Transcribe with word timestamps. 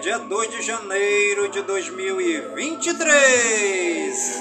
dia 0.00 0.18
2 0.18 0.50
de 0.50 0.62
janeiro 0.62 1.48
de 1.50 1.60
2023. 1.60 4.40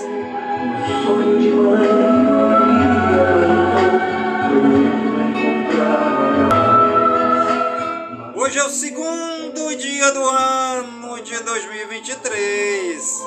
Sonho 1.05 1.38
de 1.38 1.49
mãe, 1.49 1.89
Maria 2.39 3.27
plantou, 3.27 4.53
no 4.53 4.63
mundo 4.63 5.38
encontrar. 5.38 5.99
Hoje 8.38 8.57
é 8.57 8.63
o 8.63 8.69
segundo 8.69 9.75
dia 9.75 10.13
do 10.13 10.29
ano 10.29 11.21
de 11.21 11.38
2023. 11.43 13.23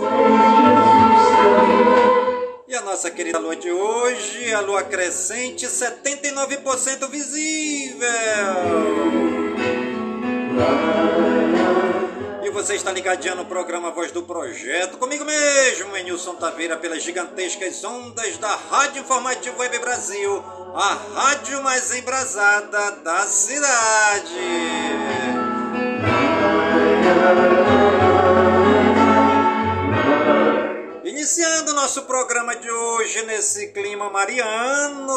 E 2.67 2.75
a 2.75 2.81
nossa 2.81 3.11
querida 3.11 3.39
lua 3.39 3.57
de 3.57 3.71
hoje, 3.71 4.55
a 4.55 4.63
lua 4.63 4.83
crescente, 4.83 5.67
79% 5.67 7.11
visível. 7.11 8.09
Você 12.53 12.75
está 12.75 12.93
ligadinho 12.93 13.35
no 13.35 13.47
programa 13.47 13.91
Voz 13.91 14.13
do 14.13 14.23
Projeto, 14.25 14.99
comigo 14.99 15.25
mesmo, 15.25 15.97
Enilson 15.97 16.35
Taveira, 16.35 16.77
pelas 16.77 17.03
gigantescas 17.03 17.83
ondas 17.83 18.37
da 18.37 18.55
Rádio 18.55 19.01
Informativo 19.01 19.59
Web 19.59 19.79
Brasil, 19.79 20.45
a 20.75 20.93
rádio 21.15 21.63
mais 21.63 21.91
embrasada 21.97 22.91
da 23.03 23.27
cidade. 23.27 24.39
Iniciando 31.05 31.73
nosso 31.73 32.03
programa 32.03 32.55
de 32.55 32.71
hoje 32.71 33.23
nesse 33.23 33.69
clima 33.69 34.11
mariano. 34.11 35.15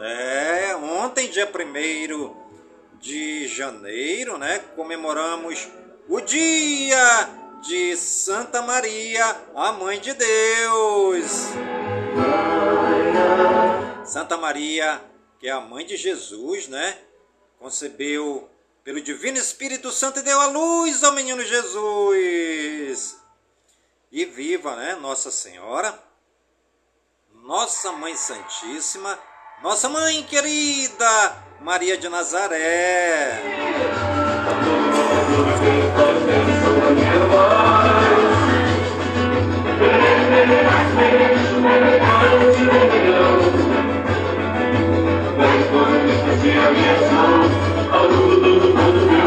É, 0.00 0.76
ontem, 0.76 1.28
dia 1.28 1.50
1 1.52 2.41
de 3.02 3.48
janeiro, 3.48 4.38
né? 4.38 4.60
Comemoramos 4.76 5.68
o 6.08 6.20
dia 6.20 7.28
de 7.60 7.96
Santa 7.96 8.62
Maria, 8.62 9.24
a 9.56 9.72
Mãe 9.72 10.00
de 10.00 10.14
Deus. 10.14 11.48
Santa 14.06 14.36
Maria, 14.36 15.02
que 15.40 15.48
é 15.48 15.50
a 15.50 15.60
mãe 15.60 15.84
de 15.84 15.96
Jesus, 15.96 16.68
né? 16.68 16.96
Concebeu 17.58 18.48
pelo 18.84 19.00
Divino 19.00 19.36
Espírito 19.36 19.90
Santo 19.90 20.20
e 20.20 20.22
deu 20.22 20.40
a 20.40 20.46
luz 20.46 21.02
ao 21.02 21.12
menino 21.12 21.44
Jesus. 21.44 23.16
E 24.12 24.24
viva, 24.26 24.76
né? 24.76 24.94
Nossa 24.94 25.32
Senhora, 25.32 26.00
Nossa 27.34 27.90
Mãe 27.90 28.14
Santíssima, 28.14 29.18
Nossa 29.60 29.88
Mãe 29.88 30.22
querida, 30.22 31.51
Maria 31.64 31.96
de 31.96 32.08
Nazaré. 32.08 33.38
E 49.18 49.21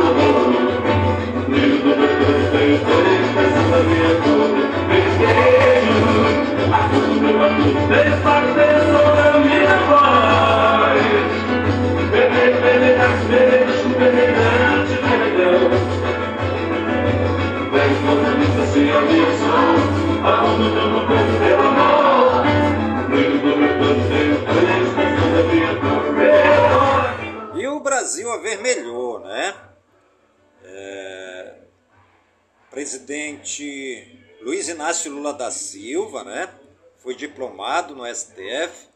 Presidente 33.55 34.25
Luiz 34.41 34.67
Inácio 34.67 35.11
Lula 35.11 35.33
da 35.33 35.49
Silva, 35.49 36.25
né? 36.25 36.53
Foi 36.97 37.15
diplomado 37.15 37.95
no 37.95 38.05
STF. 38.05 38.89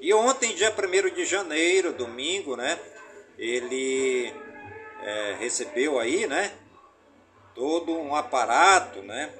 E 0.00 0.14
ontem, 0.14 0.54
dia 0.54 0.72
1 0.72 1.14
de 1.14 1.24
janeiro, 1.26 1.92
domingo, 1.92 2.56
né? 2.56 2.78
Ele 3.38 4.32
é, 5.02 5.36
recebeu 5.38 5.98
aí, 5.98 6.26
né? 6.26 6.50
Todo 7.54 7.92
um 7.92 8.14
aparato, 8.14 9.02
né? 9.02 9.30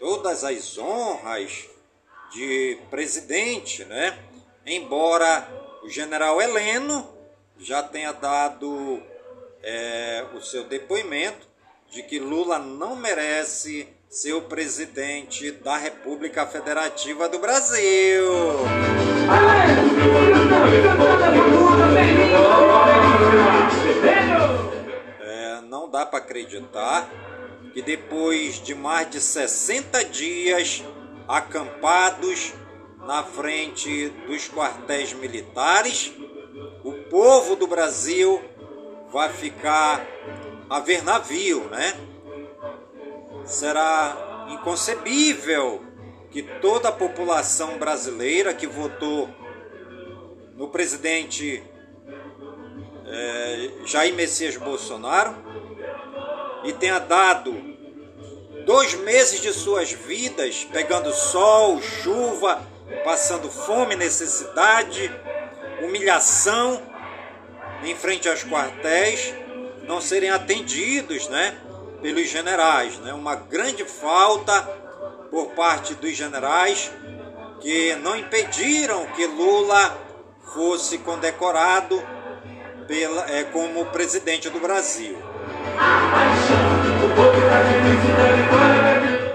Todas 0.00 0.42
as 0.42 0.76
honras 0.78 1.68
de 2.32 2.78
presidente, 2.90 3.84
né? 3.84 4.18
Embora 4.66 5.48
o 5.84 5.88
general 5.88 6.42
Heleno 6.42 7.08
já 7.56 7.84
tenha 7.84 8.10
dado 8.12 9.00
é, 9.62 10.26
o 10.34 10.40
seu 10.40 10.64
depoimento 10.64 11.46
de 11.88 12.02
que 12.02 12.18
Lula 12.18 12.58
não 12.58 12.96
merece 12.96 13.96
ser 14.08 14.32
o 14.32 14.40
presidente 14.40 15.50
da 15.50 15.76
República 15.76 16.46
Federativa 16.46 17.28
do 17.28 17.38
Brasil. 17.38 18.24
É, 25.20 25.60
não 25.68 25.90
dá 25.90 26.06
para 26.06 26.20
acreditar 26.20 27.10
que 27.74 27.82
depois 27.82 28.54
de 28.62 28.74
mais 28.74 29.10
de 29.10 29.20
60 29.20 30.02
dias 30.06 30.82
acampados 31.28 32.54
na 33.06 33.22
frente 33.22 34.08
dos 34.26 34.48
quartéis 34.48 35.12
militares, 35.12 36.12
o 36.82 36.92
povo 37.10 37.56
do 37.56 37.66
Brasil 37.66 38.42
vai 39.12 39.28
ficar 39.28 40.04
a 40.70 40.80
ver 40.80 41.04
navio, 41.04 41.68
né? 41.68 41.94
Será 43.48 44.46
inconcebível 44.50 45.82
que 46.30 46.42
toda 46.42 46.90
a 46.90 46.92
população 46.92 47.78
brasileira 47.78 48.52
que 48.52 48.66
votou 48.66 49.28
no 50.54 50.68
presidente 50.68 51.62
eh, 53.06 53.70
Jair 53.86 54.14
Messias 54.14 54.56
Bolsonaro 54.58 55.34
e 56.62 56.74
tenha 56.74 56.98
dado 56.98 57.56
dois 58.66 58.92
meses 58.94 59.40
de 59.40 59.50
suas 59.50 59.92
vidas 59.92 60.64
pegando 60.70 61.10
sol, 61.14 61.80
chuva, 61.80 62.60
passando 63.02 63.50
fome, 63.50 63.96
necessidade, 63.96 65.10
humilhação 65.82 66.82
em 67.82 67.94
frente 67.94 68.28
aos 68.28 68.44
quartéis, 68.44 69.32
não 69.84 70.02
serem 70.02 70.28
atendidos, 70.28 71.28
né, 71.28 71.56
pelos 72.00 72.28
generais, 72.28 72.98
né? 72.98 73.12
Uma 73.12 73.34
grande 73.34 73.84
falta 73.84 74.62
por 75.30 75.50
parte 75.50 75.94
dos 75.94 76.16
generais 76.16 76.90
que 77.60 77.94
não 77.96 78.16
impediram 78.16 79.06
que 79.08 79.26
Lula 79.26 79.98
fosse 80.54 80.98
condecorado 80.98 82.00
pela, 82.86 83.30
é, 83.30 83.44
como 83.44 83.86
presidente 83.86 84.48
do 84.48 84.60
Brasil. 84.60 85.16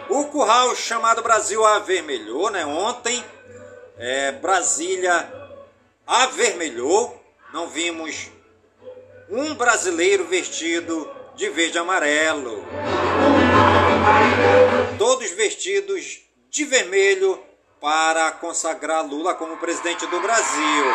O 0.10 0.26
curral 0.26 0.76
chamado 0.76 1.22
Brasil 1.22 1.66
avermelhou, 1.66 2.50
né? 2.50 2.66
Ontem 2.66 3.24
é, 3.98 4.32
Brasília 4.32 5.32
avermelhou, 6.06 7.22
não 7.54 7.68
vimos 7.68 8.32
um 9.30 9.54
brasileiro 9.56 10.26
vestido 10.26 11.10
de 11.36 11.50
verde 11.50 11.78
e 11.78 11.80
amarelo. 11.80 12.64
Todos 14.98 15.32
vestidos 15.32 16.22
de 16.50 16.66
vermelho 16.66 17.42
para 17.82 18.32
consagrar 18.32 19.06
Lula 19.06 19.34
como 19.36 19.58
presidente 19.58 20.06
do 20.08 20.20
Brasil. 20.22 20.86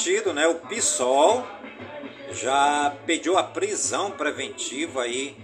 Partido, 0.00 0.32
né, 0.32 0.48
o 0.48 0.54
PSOL, 0.54 1.46
já 2.32 2.96
pediu 3.04 3.36
a 3.36 3.42
prisão 3.42 4.10
preventiva 4.10 5.02
aí 5.02 5.36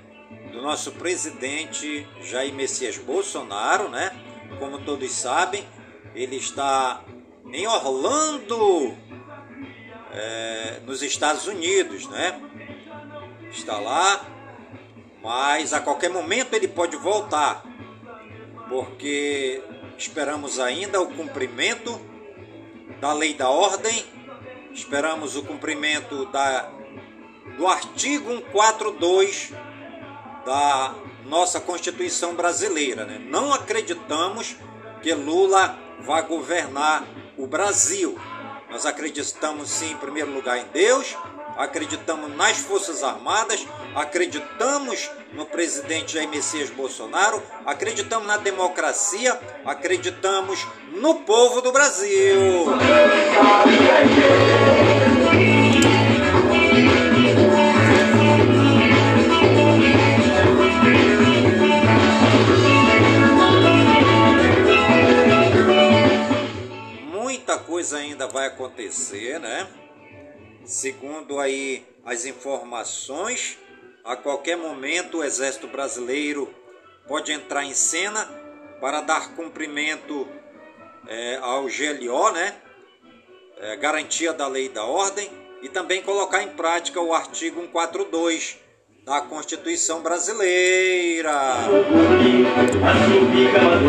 do 0.51 0.63
nosso 0.63 0.93
presidente 0.93 2.09
Jair 2.23 2.55
Messias 2.55 2.97
Bolsonaro, 2.97 3.91
né? 3.91 4.19
Como 4.59 4.79
todos 4.79 5.13
sabem, 5.13 5.63
ele 6.15 6.37
está 6.37 7.05
em 7.53 7.67
Orlando, 7.67 8.97
é, 10.15 10.81
nos 10.87 11.03
Estados 11.03 11.47
Unidos, 11.47 12.09
né? 12.09 12.41
Está 13.51 13.79
lá, 13.79 14.25
mas 15.23 15.75
a 15.75 15.81
qualquer 15.81 16.09
momento 16.09 16.55
ele 16.55 16.67
pode 16.67 16.97
voltar, 16.97 17.63
porque 18.71 19.63
esperamos 19.99 20.59
ainda 20.59 20.99
o 20.99 21.15
cumprimento 21.15 22.01
da 23.03 23.13
lei 23.13 23.35
da 23.35 23.51
ordem 23.51 24.17
Esperamos 24.77 25.37
o 25.37 25.43
cumprimento 25.43 26.27
da, 26.27 26.71
do 27.57 27.67
artigo 27.67 28.29
142 28.53 29.51
da 30.45 30.95
nossa 31.25 31.59
Constituição 31.59 32.35
brasileira. 32.35 33.07
Né? 33.07 33.19
Não 33.19 33.55
acreditamos 33.55 34.55
que 35.01 35.15
Lula 35.15 35.79
vá 36.01 36.21
governar 36.21 37.09
o 37.39 37.47
Brasil. 37.47 38.21
Nós 38.69 38.85
acreditamos 38.85 39.71
sim, 39.71 39.93
em 39.93 39.97
primeiro 39.97 40.31
lugar, 40.31 40.59
em 40.59 40.67
Deus, 40.67 41.17
acreditamos 41.57 42.35
nas 42.37 42.59
Forças 42.59 43.03
Armadas, 43.03 43.67
acreditamos 43.95 45.11
no 45.33 45.47
presidente 45.47 46.15
Jair 46.15 46.29
Messias 46.29 46.71
Bolsonaro, 46.71 47.43
acreditamos 47.65 48.27
na 48.27 48.37
democracia, 48.37 49.39
acreditamos 49.65 50.67
no 50.93 51.17
povo 51.17 51.61
do 51.61 51.73
Brasil. 51.73 52.67
Muita 67.13 67.59
coisa 67.59 67.99
ainda 67.99 68.27
vai 68.27 68.47
acontecer, 68.47 69.39
né? 69.39 69.67
Segundo 70.67 71.39
aí 71.39 71.85
as 72.05 72.27
informações, 72.27 73.57
a 74.05 74.17
qualquer 74.17 74.57
momento 74.57 75.19
o 75.19 75.25
Exército 75.25 75.69
Brasileiro 75.69 76.53
pode 77.07 77.31
entrar 77.31 77.65
em 77.65 77.73
cena 77.73 78.29
para 78.81 79.01
dar 79.01 79.37
cumprimento 79.37 80.27
é, 81.07 81.39
ao 81.41 81.67
GLO, 81.67 82.33
né? 82.33 82.57
É, 83.59 83.77
garantia 83.77 84.33
da 84.33 84.49
lei 84.49 84.67
e 84.67 84.69
da 84.69 84.85
ordem, 84.85 85.31
e 85.63 85.69
também 85.69 86.03
colocar 86.03 86.43
em 86.43 86.49
prática 86.49 87.01
o 87.01 87.15
artigo 87.15 87.61
142 87.61 88.59
da 89.05 89.21
Constituição 89.21 90.01
Brasileira. 90.01 91.33
azul 93.57 93.87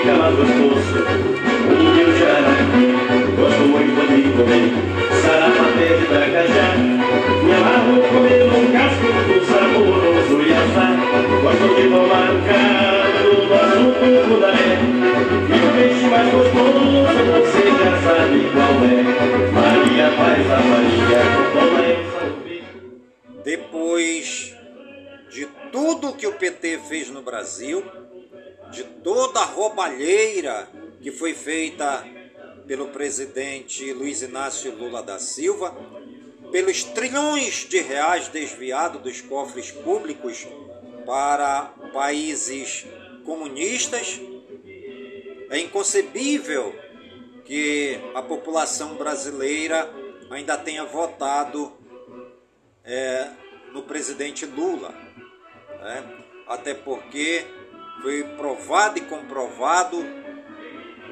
fica 0.00 0.14
mais 0.14 0.34
gostoso. 0.34 1.04
O 1.68 1.82
meu 1.94 2.18
jaraqui, 2.18 2.84
gosto 3.36 3.62
muito 3.68 4.00
de 4.08 4.22
comer. 4.32 4.72
Sarapaté 5.22 5.88
de 5.98 6.06
Tracajá, 6.06 6.68
me 7.44 7.52
amarro 7.52 8.00
comer 8.08 8.44
um 8.48 8.72
casco 8.72 9.08
saboroso 9.46 10.36
iaçá. 10.42 10.88
Gosto 11.42 11.68
de 11.76 11.82
tomar 11.88 12.26
um 12.30 12.40
caldo 12.48 13.30
do 13.46 13.54
azul 13.54 13.92
do. 13.92 14.40
E 15.48 15.54
o 15.54 15.70
peixe 15.74 16.06
mais 16.06 16.28
gostoso, 16.32 16.80
você 17.34 17.64
já 17.70 17.92
sabe 18.02 18.38
qual 18.52 18.76
é. 18.84 19.00
Maria 19.52 20.06
faz 20.12 20.46
a 20.50 20.60
Maria, 20.60 21.20
toma 21.52 21.80
essa 21.84 22.22
Depois 23.44 24.56
de 25.30 25.46
tudo 25.70 26.14
que 26.14 26.26
o 26.26 26.32
PT 26.32 26.78
fez 26.88 27.10
no 27.10 27.22
Brasil, 27.22 27.84
de 28.70 28.84
toda 28.84 29.40
a 29.40 29.44
roubalheira 29.44 30.68
que 31.00 31.10
foi 31.10 31.34
feita 31.34 32.04
pelo 32.66 32.88
presidente 32.88 33.92
Luiz 33.92 34.22
Inácio 34.22 34.74
Lula 34.76 35.02
da 35.02 35.18
Silva, 35.18 35.74
pelos 36.52 36.84
trilhões 36.84 37.66
de 37.68 37.80
reais 37.80 38.28
desviados 38.28 39.02
dos 39.02 39.20
cofres 39.20 39.70
públicos 39.70 40.46
para 41.04 41.72
países 41.92 42.86
comunistas, 43.24 44.20
é 45.50 45.58
inconcebível 45.58 46.74
que 47.44 47.98
a 48.14 48.22
população 48.22 48.94
brasileira 48.94 49.92
ainda 50.30 50.56
tenha 50.56 50.84
votado 50.84 51.72
é, 52.84 53.28
no 53.72 53.82
presidente 53.82 54.46
Lula. 54.46 54.94
Né? 55.80 56.24
Até 56.46 56.74
porque 56.74 57.44
foi 58.02 58.24
provado 58.36 58.98
e 58.98 59.02
comprovado 59.02 60.04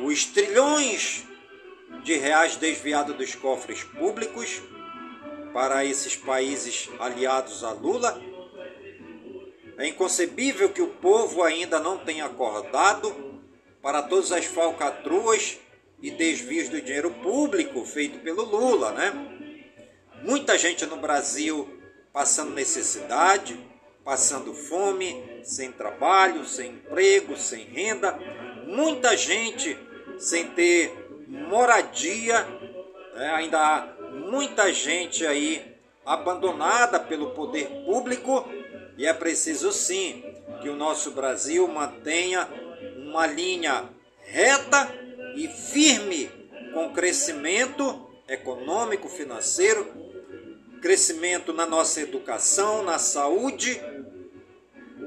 os 0.00 0.24
trilhões 0.24 1.24
de 2.02 2.16
reais 2.16 2.56
desviados 2.56 3.16
dos 3.16 3.34
cofres 3.34 3.82
públicos 3.82 4.62
para 5.52 5.84
esses 5.84 6.14
países 6.14 6.88
aliados 6.98 7.64
a 7.64 7.72
Lula 7.72 8.20
É 9.76 9.86
inconcebível 9.86 10.70
que 10.70 10.82
o 10.82 10.88
povo 10.88 11.42
ainda 11.42 11.78
não 11.78 11.98
tenha 11.98 12.24
acordado 12.24 13.40
para 13.80 14.02
todas 14.02 14.32
as 14.32 14.44
falcatruas 14.44 15.58
e 16.00 16.10
desvios 16.10 16.68
do 16.68 16.80
dinheiro 16.80 17.10
público 17.10 17.84
feito 17.84 18.18
pelo 18.20 18.44
Lula, 18.44 18.92
né? 18.92 19.12
Muita 20.22 20.58
gente 20.58 20.84
no 20.86 20.96
Brasil 20.96 21.68
passando 22.12 22.54
necessidade, 22.54 23.58
passando 24.08 24.54
fome, 24.54 25.22
sem 25.42 25.70
trabalho, 25.70 26.42
sem 26.46 26.70
emprego, 26.70 27.36
sem 27.36 27.64
renda, 27.64 28.18
muita 28.66 29.14
gente 29.14 29.76
sem 30.16 30.46
ter 30.52 31.10
moradia, 31.28 32.42
né? 33.14 33.34
ainda 33.34 33.60
há 33.60 33.86
muita 34.30 34.72
gente 34.72 35.26
aí 35.26 35.76
abandonada 36.06 36.98
pelo 36.98 37.32
poder 37.32 37.68
público 37.84 38.48
e 38.96 39.04
é 39.04 39.12
preciso 39.12 39.70
sim 39.72 40.24
que 40.62 40.70
o 40.70 40.74
nosso 40.74 41.10
Brasil 41.10 41.68
mantenha 41.68 42.48
uma 42.96 43.26
linha 43.26 43.90
reta 44.22 44.90
e 45.36 45.48
firme 45.48 46.30
com 46.72 46.94
crescimento 46.94 48.08
econômico, 48.26 49.06
financeiro, 49.06 49.86
crescimento 50.80 51.52
na 51.52 51.66
nossa 51.66 52.00
educação, 52.00 52.82
na 52.82 52.98
saúde, 52.98 53.78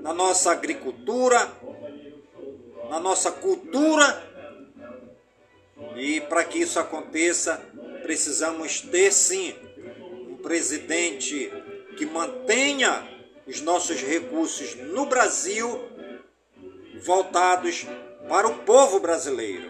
na 0.01 0.13
nossa 0.13 0.51
agricultura, 0.51 1.51
na 2.89 3.00
nossa 3.00 3.31
cultura. 3.31 4.29
E 5.96 6.22
para 6.22 6.43
que 6.43 6.60
isso 6.60 6.79
aconteça, 6.79 7.58
precisamos 8.01 8.81
ter 8.81 9.12
sim 9.12 9.55
um 10.29 10.38
presidente 10.38 11.51
que 11.98 12.05
mantenha 12.05 13.08
os 13.48 13.62
nossos 13.62 14.01
recursos 14.01 14.75
no 14.75 15.05
Brasil 15.05 15.81
voltados 17.03 17.86
para 18.29 18.48
o 18.48 18.60
povo 18.60 19.00
brasileiro. 19.00 19.70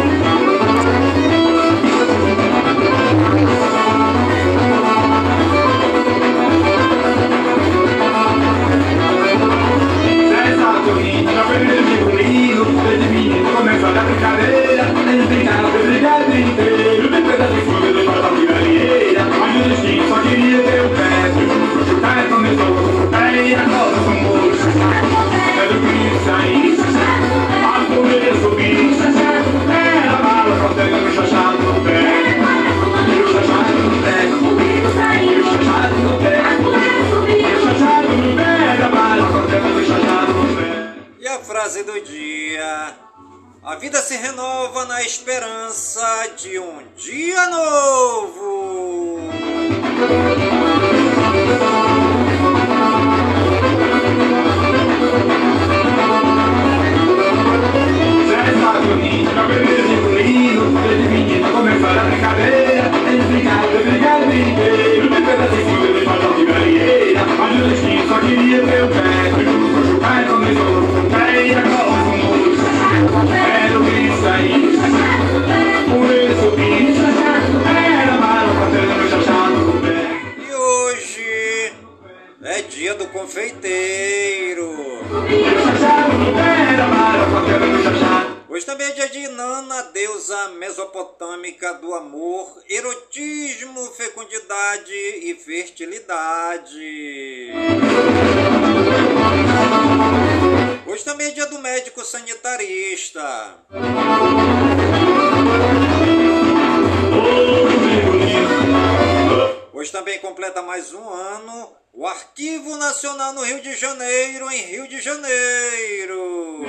Também 109.91 110.19
completa 110.19 110.61
mais 110.61 110.93
um 110.93 111.09
ano 111.09 111.69
o 111.91 112.07
Arquivo 112.07 112.77
Nacional 112.77 113.33
no 113.33 113.43
Rio 113.43 113.59
de 113.59 113.75
Janeiro, 113.75 114.49
em 114.49 114.61
Rio 114.61 114.87
de 114.87 115.01
Janeiro. 115.01 116.61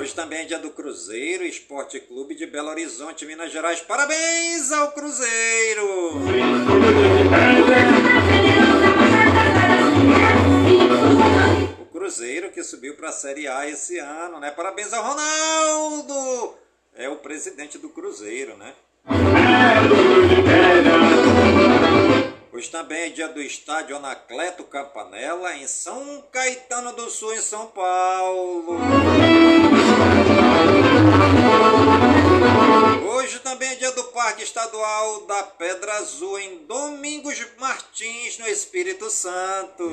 Hoje 0.00 0.14
também 0.14 0.40
é 0.40 0.44
dia 0.44 0.58
do 0.58 0.70
Cruzeiro 0.70 1.44
Esporte 1.44 2.00
Clube 2.00 2.34
de 2.34 2.46
Belo 2.46 2.70
Horizonte, 2.70 3.26
Minas 3.26 3.52
Gerais. 3.52 3.82
Parabéns 3.82 4.72
ao 4.72 4.92
Cruzeiro! 4.92 6.14
O 11.82 11.86
Cruzeiro 11.92 12.50
que 12.50 12.64
subiu 12.64 12.96
para 12.96 13.10
a 13.10 13.12
Série 13.12 13.46
A 13.46 13.68
esse 13.68 13.98
ano, 13.98 14.40
né? 14.40 14.50
Parabéns 14.50 14.94
ao 14.94 15.04
Ronaldo! 15.04 16.54
É 16.94 17.10
o 17.10 17.16
presidente 17.16 17.76
do 17.76 17.90
Cruzeiro, 17.90 18.56
né? 18.56 18.72
Hoje 22.52 22.70
também 22.70 23.02
é 23.02 23.08
dia 23.10 23.28
do 23.28 23.42
estádio 23.42 23.96
Anacleto 23.96 24.64
Campanella, 24.64 25.54
em 25.56 25.66
São 25.66 26.24
Caetano 26.32 26.94
do 26.94 27.10
Sul, 27.10 27.34
em 27.34 27.40
São 27.40 27.66
Paulo. 27.66 28.78
Hoje 33.14 33.40
também 33.40 33.68
é 33.72 33.74
dia 33.74 33.92
do 33.92 34.04
Parque 34.04 34.42
Estadual 34.42 35.26
da 35.26 35.42
Pedra 35.42 35.98
Azul, 35.98 36.38
em 36.38 36.64
Domingos 36.66 37.38
Martins, 37.60 38.38
no 38.38 38.48
Espírito 38.48 39.10
Santo. 39.10 39.84
Ô 39.84 39.90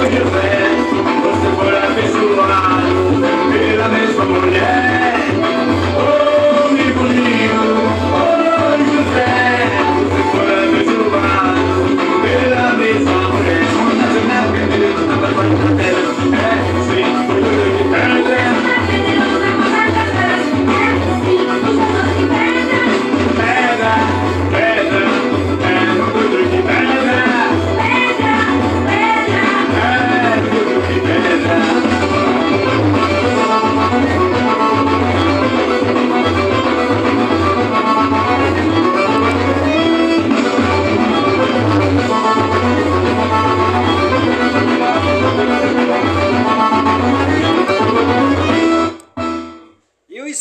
José, 0.00 0.70
você 1.22 1.48
foi 1.56 1.76
abençoado 1.76 3.20
pela 3.52 3.88
mesma 3.88 4.24
mulher. 4.24 5.17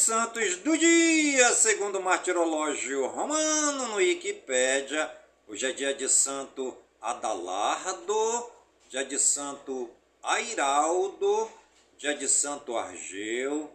Santos 0.07 0.55
do 0.59 0.77
dia, 0.77 1.51
segundo 1.51 1.99
o 1.99 2.01
martirológio 2.01 3.07
romano 3.07 3.89
no 3.89 3.95
Wikipédia. 3.95 5.13
Hoje 5.45 5.65
é 5.65 5.73
dia 5.73 5.93
de 5.93 6.07
Santo 6.07 6.77
Adalardo, 7.01 8.49
dia 8.87 9.03
de 9.03 9.19
Santo 9.19 9.89
Airaldo, 10.23 11.51
dia 11.97 12.15
de 12.15 12.25
Santo 12.29 12.77
Argeu, 12.77 13.69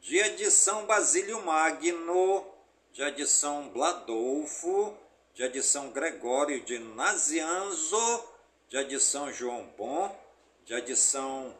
dia 0.00 0.30
de 0.30 0.52
São 0.52 0.86
Basílio 0.86 1.44
Magno, 1.44 2.46
dia 2.92 3.10
de 3.10 3.26
São 3.26 3.68
Bladolfo, 3.70 4.96
dia 5.34 5.50
de 5.50 5.64
São 5.64 5.90
Gregório 5.90 6.60
de 6.60 6.78
Nazianzo, 6.78 8.24
dia 8.68 8.84
de 8.84 9.00
São 9.00 9.32
João 9.32 9.68
Bom, 9.76 10.16
dia 10.64 10.80
de 10.80 10.94
São 10.94 11.52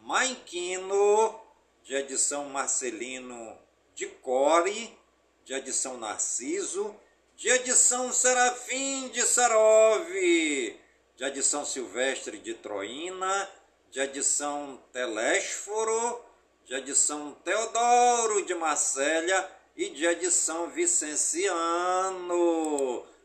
Maiquino, 0.00 1.38
dia 1.84 2.02
de 2.02 2.16
São 2.16 2.46
Marcelino 2.46 3.65
de 3.96 4.06
Core, 4.06 4.96
de 5.42 5.72
São 5.72 5.96
Narciso, 5.96 6.94
de 7.34 7.72
São 7.72 8.12
Serafim 8.12 9.08
de 9.08 9.22
Sarov, 9.22 10.06
de 10.12 11.42
São 11.42 11.64
Silvestre 11.64 12.38
de 12.38 12.52
Troína, 12.54 13.50
dia 13.90 14.06
de 14.06 14.22
São 14.22 14.78
Telésforo, 14.92 16.22
de 16.64 16.94
São 16.94 17.32
Teodoro 17.42 18.44
de 18.44 18.54
Marcélia 18.54 19.50
e 19.74 19.88
de 19.88 20.30
São 20.30 20.68
Vicenciano. 20.68 21.46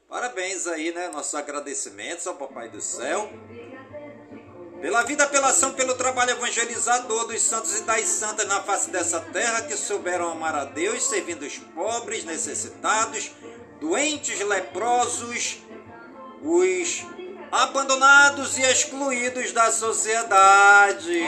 Parabéns 0.08 0.68
aí, 0.68 0.94
né? 0.94 1.10
Nossos 1.10 1.36
agradecimentos 1.36 2.26
ao 2.28 2.36
Papai 2.36 2.70
do 2.70 2.80
Céu. 2.82 3.30
Pela 4.82 5.04
vida, 5.04 5.28
pela 5.28 5.50
ação, 5.50 5.74
pelo 5.74 5.94
trabalho 5.94 6.32
evangelizador 6.32 7.28
dos 7.28 7.40
santos 7.44 7.78
e 7.78 7.84
das 7.84 8.04
santas 8.06 8.48
na 8.48 8.62
face 8.62 8.90
dessa 8.90 9.20
terra 9.20 9.62
que 9.62 9.78
souberam 9.78 10.32
amar 10.32 10.56
a 10.56 10.66
Deus, 10.66 11.04
servindo 11.04 11.44
os 11.44 11.60
pobres, 11.60 12.24
necessitados, 12.26 13.32
doentes, 13.80 14.40
leprosos, 14.40 15.60
os 16.42 17.06
abandonados 17.52 18.58
e 18.58 18.64
excluídos 18.64 19.52
da 19.52 19.72
sociedade. 19.72 21.26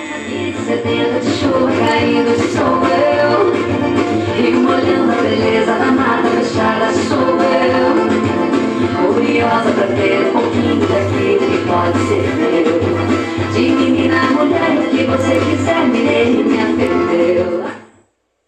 Curiosa 9.13 9.71
pra 9.71 9.87
ter 9.87 10.27
um 10.27 10.31
pouquinho 10.31 10.87
daquilo 10.87 11.51
que 11.51 11.67
pode 11.67 11.99
ser 12.07 12.35
meu 12.35 12.92
Mulher, 13.53 14.89
que 14.89 15.03
você 15.05 15.39
quiser, 15.45 15.85
perdeu 16.75 17.63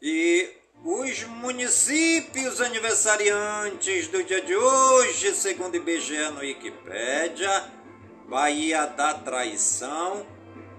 E 0.01 0.49
os 0.83 1.23
municípios 1.25 2.59
aniversariantes 2.59 4.07
do 4.07 4.23
dia 4.23 4.41
de 4.41 4.55
hoje, 4.55 5.35
segundo 5.35 5.75
IBGE 5.75 6.31
no 6.31 6.39
Wikipédia, 6.39 7.65
Bahia 8.27 8.87
da 8.87 9.13
Traição, 9.13 10.25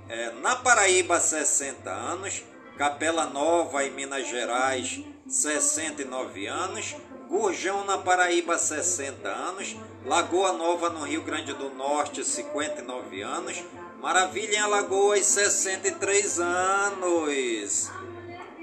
é, 0.09 0.33
na 0.43 0.57
Paraíba 0.57 1.21
60 1.21 1.89
anos, 1.89 2.43
Capela 2.77 3.27
Nova 3.27 3.85
em 3.85 3.93
Minas 3.93 4.29
Gerais 4.29 5.05
69 5.29 6.49
anos, 6.49 6.97
Gurjão 7.29 7.85
na 7.85 7.99
Paraíba 7.99 8.59
60 8.59 9.29
anos, 9.29 9.77
Lagoa 10.05 10.53
Nova 10.53 10.91
no 10.91 11.05
Rio 11.05 11.23
Grande 11.23 11.53
do 11.53 11.71
Norte 11.71 12.25
59 12.25 13.23
anos, 13.23 13.63
Maravilha 14.07 14.55
em 14.55 14.61
Alagoas 14.61 15.27
63 15.27 16.39
anos. 16.39 17.91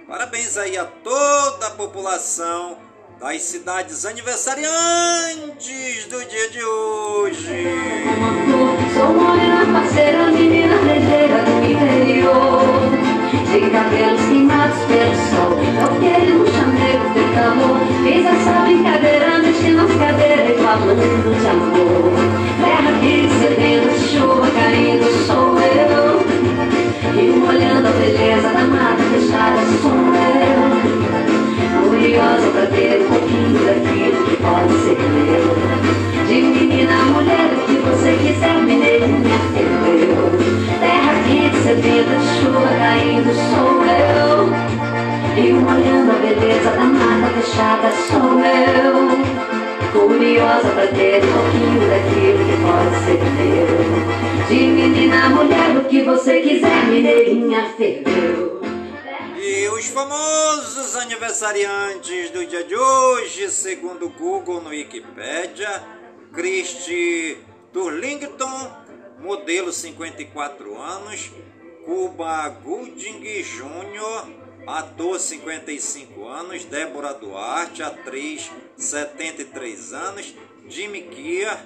Parabéns 0.08 0.58
aí 0.58 0.78
a 0.78 0.86
toda 0.86 1.68
a 1.68 1.72
população 1.72 2.78
das 3.20 3.42
cidades 3.42 4.06
aniversariantes 4.06 6.06
do 6.06 6.24
dia 6.30 6.50
de 6.50 6.64
hoje. 6.64 7.66
Sou 8.94 9.14
morena, 9.14 9.66
parceira, 9.74 10.32
menina 10.32 10.76
ligeira 10.76 11.44
do 11.44 11.66
interior 11.66 12.62
De 13.52 13.70
cabelos 13.70 14.22
queimados 14.22 14.80
pelo 14.88 15.14
sol 15.28 15.60
Eu 15.60 16.00
quero 16.00 16.42
um 16.42 16.46
chamego 16.46 17.10
de 17.14 17.24
calor 17.36 17.82
Fiz 18.02 18.26
essa 18.26 18.62
brincadeira, 18.62 19.43
mexi 19.64 19.72
nas 19.72 19.92
cadeiras 19.96 20.60
falando 20.62 21.40
de 21.40 21.48
amor. 21.48 22.12
Terra 22.60 22.92
que 23.00 23.30
cedendo, 23.40 23.90
chuva 24.10 24.48
caindo, 24.52 25.08
sou 25.26 25.58
eu 25.60 26.04
E 27.18 27.22
molhando 27.40 27.88
a 27.88 27.92
beleza 27.92 28.50
da 28.50 28.64
mata 28.66 29.04
fechada, 29.12 29.62
sou 29.82 29.92
eu 29.92 30.62
Curiosa 31.90 32.48
pra 32.52 32.66
ter 32.68 33.02
um 33.02 33.06
pouquinho 33.08 33.60
daquilo 33.66 34.20
que 34.26 34.36
pode 34.38 34.74
ser 34.84 34.98
meu. 35.00 35.46
De 36.28 36.38
menina 36.42 36.94
a 36.94 37.06
mulher, 37.06 37.50
o 37.54 37.58
que 37.66 37.76
você 37.78 38.12
quiser, 38.22 38.58
mineirinha, 38.64 39.38
eu 39.56 40.24
Terra 40.80 41.14
quente, 41.28 41.58
sedenta, 41.64 42.16
chuva 42.40 42.70
caindo, 42.80 43.32
sou 43.50 43.86
eu 43.86 44.93
E 45.36 45.52
molhando 45.52 46.12
a 46.12 46.16
beleza 46.16 46.70
da 46.70 46.84
mata 46.84 47.34
fechada, 47.34 47.92
sou 48.08 48.40
eu 48.40 48.94
Curiosa 49.92 50.70
pra 50.70 50.86
ter 50.88 51.24
um 51.24 51.34
pouquinho 51.34 51.90
daquilo 51.90 52.46
que 52.46 52.56
pode 52.62 52.96
ser 53.04 53.20
meu 53.34 54.48
De 54.48 54.68
menina 54.68 55.30
mulher, 55.30 55.76
o 55.78 55.86
que 55.86 56.04
você 56.04 56.40
quiser, 56.40 56.86
mineirinha, 56.86 57.74
ferveu 57.76 58.62
E 59.36 59.68
os 59.70 59.88
famosos 59.88 60.96
aniversariantes 60.98 62.30
do 62.30 62.46
dia 62.46 62.64
de 62.64 62.76
hoje, 62.76 63.50
segundo 63.50 64.06
o 64.06 64.10
Google 64.10 64.62
no 64.62 64.70
Wikipédia, 64.70 65.82
Christy 66.32 67.40
Turlington, 67.72 68.72
modelo 69.20 69.74
54 69.74 70.80
anos, 70.80 71.32
Cuba 71.86 72.50
Gooding 72.50 73.42
Jr., 73.42 74.43
ator 74.66 75.20
55 75.20 76.26
anos, 76.28 76.66
Débora 76.66 77.14
Duarte, 77.14 77.84
atriz 77.84 78.50
73 78.78 79.94
anos, 79.94 80.34
Jimmy 80.68 81.04
Kier, 81.04 81.58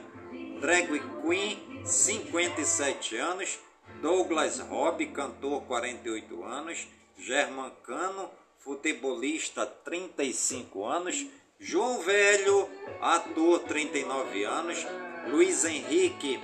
drag 0.60 0.88
queen 1.22 1.58
57 1.86 3.16
anos, 3.18 3.60
Douglas 4.02 4.60
Robb, 4.60 5.06
cantor 5.08 5.62
48 5.64 6.44
anos, 6.44 6.88
German 7.18 7.72
Cano, 7.84 8.30
futebolista 8.60 9.66
35 9.66 10.86
anos, 10.86 11.26
João 11.60 12.00
Velho, 12.00 12.70
ator 13.02 13.60
39 13.60 14.44
anos, 14.44 14.86
Luiz 15.30 15.66
Henrique, 15.66 16.40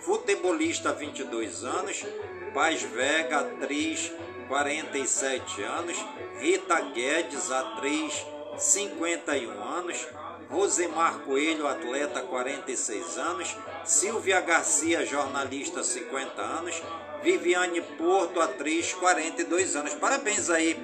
futebolista 0.00 0.92
22 0.92 1.64
anos, 1.64 2.04
Paz 2.52 2.82
Vega, 2.82 3.40
atriz 3.40 4.12
47 4.50 5.62
anos, 5.62 5.96
Rita 6.40 6.80
Guedes, 6.80 7.52
atriz 7.52 8.26
51 8.58 9.62
anos, 9.62 10.08
Rosemar 10.50 11.20
Coelho, 11.20 11.68
atleta 11.68 12.20
46 12.22 13.16
anos, 13.16 13.56
Silvia 13.84 14.40
Garcia, 14.40 15.06
jornalista 15.06 15.84
50 15.84 16.42
anos, 16.42 16.82
Viviane 17.22 17.80
Porto, 17.80 18.40
atriz 18.40 18.92
42 18.94 19.76
anos. 19.76 19.94
Parabéns 19.94 20.50
aí 20.50 20.76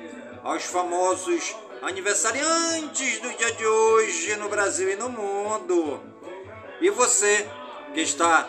aos 0.44 0.62
famosos 0.62 1.56
aniversariantes 1.82 3.18
do 3.18 3.30
dia 3.30 3.50
de 3.50 3.66
hoje 3.66 4.36
no 4.36 4.48
Brasil 4.48 4.92
e 4.92 4.94
no 4.94 5.08
mundo. 5.08 6.00
E 6.80 6.88
você 6.90 7.44
que 7.92 8.00
está 8.00 8.48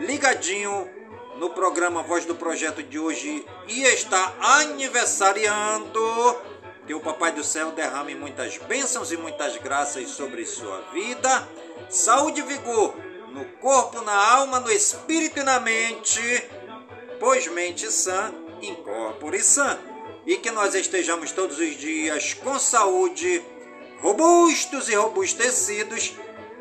ligadinho 0.00 0.97
no 1.38 1.50
programa 1.50 2.02
Voz 2.02 2.24
do 2.24 2.34
Projeto 2.34 2.82
de 2.82 2.98
hoje 2.98 3.46
e 3.68 3.82
está 3.82 4.34
aniversariando, 4.40 6.36
que 6.84 6.92
o 6.94 7.00
Papai 7.00 7.30
do 7.30 7.44
Céu 7.44 7.70
derrame 7.70 8.14
muitas 8.16 8.58
bênçãos 8.58 9.12
e 9.12 9.16
muitas 9.16 9.56
graças 9.56 10.10
sobre 10.10 10.44
sua 10.44 10.80
vida, 10.92 11.48
saúde 11.88 12.40
e 12.40 12.44
vigor 12.44 12.94
no 13.30 13.44
corpo, 13.60 14.00
na 14.00 14.32
alma, 14.32 14.58
no 14.58 14.70
espírito 14.70 15.38
e 15.38 15.44
na 15.44 15.60
mente, 15.60 16.20
pois 17.20 17.46
mente 17.46 17.88
sã, 17.92 18.34
incorpore 18.60 19.40
sã, 19.40 19.78
e 20.26 20.38
que 20.38 20.50
nós 20.50 20.74
estejamos 20.74 21.30
todos 21.30 21.60
os 21.60 21.76
dias 21.76 22.34
com 22.34 22.58
saúde, 22.58 23.44
robustos 24.00 24.88
e 24.88 24.96
robustecidos, 24.96 26.14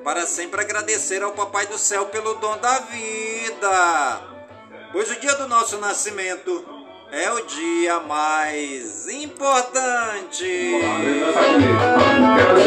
para 0.04 0.28
sempre 0.28 0.62
agradecer 0.62 1.24
ao 1.24 1.32
Papai 1.32 1.66
do 1.66 1.80
Céu 1.80 2.06
pelo 2.06 2.36
dom 2.36 2.58
da 2.60 2.80
vida. 2.80 4.37
Pois 4.91 5.12
o 5.12 5.19
dia 5.19 5.36
do 5.36 5.47
nosso 5.47 5.78
nascimento 5.78 6.63
é 7.12 7.32
o 7.32 7.45
dia 7.45 8.00
mais 8.02 9.08
importante. 9.10 10.71
Quero 12.36 12.58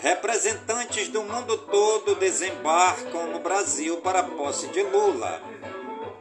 representantes 0.00 1.08
do 1.08 1.22
mundo 1.22 1.58
todo 1.58 2.14
desembarcam 2.14 3.26
no 3.28 3.40
Brasil 3.40 3.98
para 3.98 4.20
a 4.20 4.24
posse 4.24 4.68
de 4.68 4.82
Lula. 4.82 5.42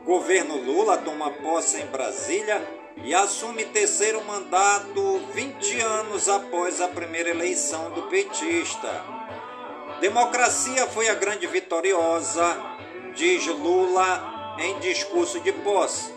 Governo 0.03 0.55
Lula 0.57 0.97
toma 0.97 1.29
posse 1.31 1.77
em 1.81 1.85
Brasília 1.87 2.65
e 3.03 3.13
assume 3.13 3.65
terceiro 3.65 4.23
mandato 4.23 5.21
20 5.33 5.79
anos 5.81 6.27
após 6.27 6.81
a 6.81 6.87
primeira 6.87 7.29
eleição 7.29 7.91
do 7.91 8.03
petista. 8.03 9.03
Democracia 9.99 10.87
foi 10.87 11.09
a 11.09 11.15
grande 11.15 11.45
vitoriosa, 11.47 12.57
diz 13.15 13.45
Lula 13.47 14.55
em 14.59 14.79
discurso 14.79 15.39
de 15.39 15.51
posse. 15.51 16.11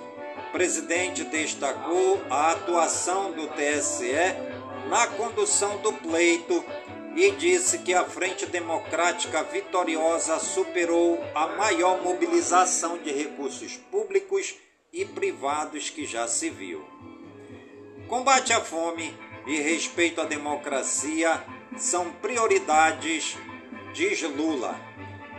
O 0.49 0.53
presidente 0.53 1.25
destacou 1.25 2.21
a 2.29 2.53
atuação 2.53 3.33
do 3.33 3.47
TSE 3.49 4.15
na 4.89 5.07
condução 5.09 5.79
do 5.79 5.93
pleito 5.93 6.65
e 7.17 7.31
disse 7.33 7.79
que 7.79 7.93
a 7.93 8.05
Frente 8.05 8.47
Democrática 8.47 9.43
Vitoriosa 9.43 10.39
superou 10.39 11.23
a 11.35 11.49
maior 11.49 12.03
mobilização 12.03 12.99
de 12.99 13.11
recursos 13.11 13.77
públicos 13.91 14.55
e 14.93 15.05
privados 15.05 15.91
que 15.91 16.07
já 16.07 16.27
se 16.29 16.49
viu. 16.51 16.85
Combate 18.09 18.53
à 18.53 18.61
fome 18.61 19.17
e 19.47 19.61
respeito 19.61 20.21
à 20.21 20.25
democracia 20.25 21.45
são 21.77 22.13
prioridades, 22.13 23.37
diz 23.93 24.23
Lula. 24.23 24.79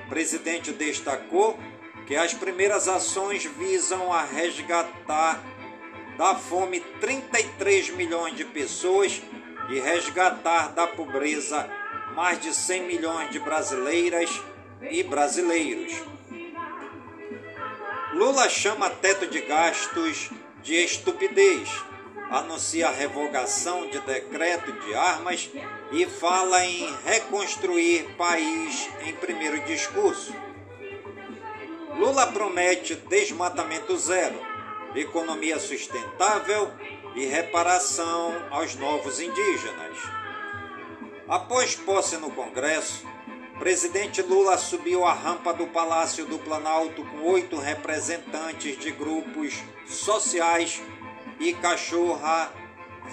O 0.05 0.09
presidente 0.09 0.71
destacou 0.71 1.57
que 2.05 2.15
as 2.15 2.33
primeiras 2.33 2.87
ações 2.87 3.45
visam 3.45 4.11
a 4.11 4.23
resgatar 4.23 5.41
da 6.21 6.35
fome 6.35 6.79
33 6.99 7.89
milhões 7.95 8.35
de 8.35 8.45
pessoas 8.45 9.19
e 9.71 9.79
resgatar 9.79 10.67
da 10.67 10.85
pobreza 10.85 11.67
mais 12.13 12.39
de 12.39 12.53
100 12.53 12.83
milhões 12.83 13.31
de 13.31 13.39
brasileiras 13.39 14.29
e 14.83 15.01
brasileiros. 15.01 15.91
Lula 18.13 18.47
chama 18.49 18.87
teto 18.87 19.25
de 19.25 19.41
gastos 19.41 20.29
de 20.61 20.75
estupidez, 20.75 21.67
anuncia 22.29 22.89
a 22.89 22.91
revogação 22.91 23.89
de 23.89 23.99
decreto 24.01 24.71
de 24.73 24.93
armas 24.93 25.49
e 25.91 26.05
fala 26.05 26.63
em 26.63 26.87
reconstruir 27.03 28.03
país 28.15 28.87
em 29.07 29.13
primeiro 29.13 29.59
discurso. 29.61 30.35
Lula 31.97 32.27
promete 32.27 32.93
desmatamento 32.93 33.97
zero, 33.97 34.50
economia 34.95 35.59
sustentável 35.59 36.71
e 37.15 37.25
reparação 37.25 38.33
aos 38.49 38.75
novos 38.75 39.19
indígenas. 39.19 39.97
Após 41.27 41.75
posse 41.75 42.17
no 42.17 42.31
Congresso, 42.31 43.05
presidente 43.59 44.21
Lula 44.21 44.57
subiu 44.57 45.05
a 45.05 45.13
rampa 45.13 45.53
do 45.53 45.67
Palácio 45.67 46.25
do 46.25 46.39
Planalto 46.39 47.03
com 47.05 47.21
oito 47.29 47.57
representantes 47.57 48.77
de 48.77 48.91
grupos 48.91 49.61
sociais 49.87 50.81
e 51.39 51.53
cachorra 51.53 52.51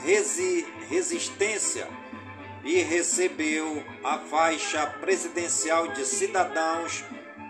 resi 0.05 0.67
resistência 0.89 1.89
e 2.65 2.79
recebeu 2.79 3.83
a 4.03 4.19
faixa 4.19 4.87
presidencial 4.87 5.89
de 5.89 6.05
cidadãos 6.05 7.05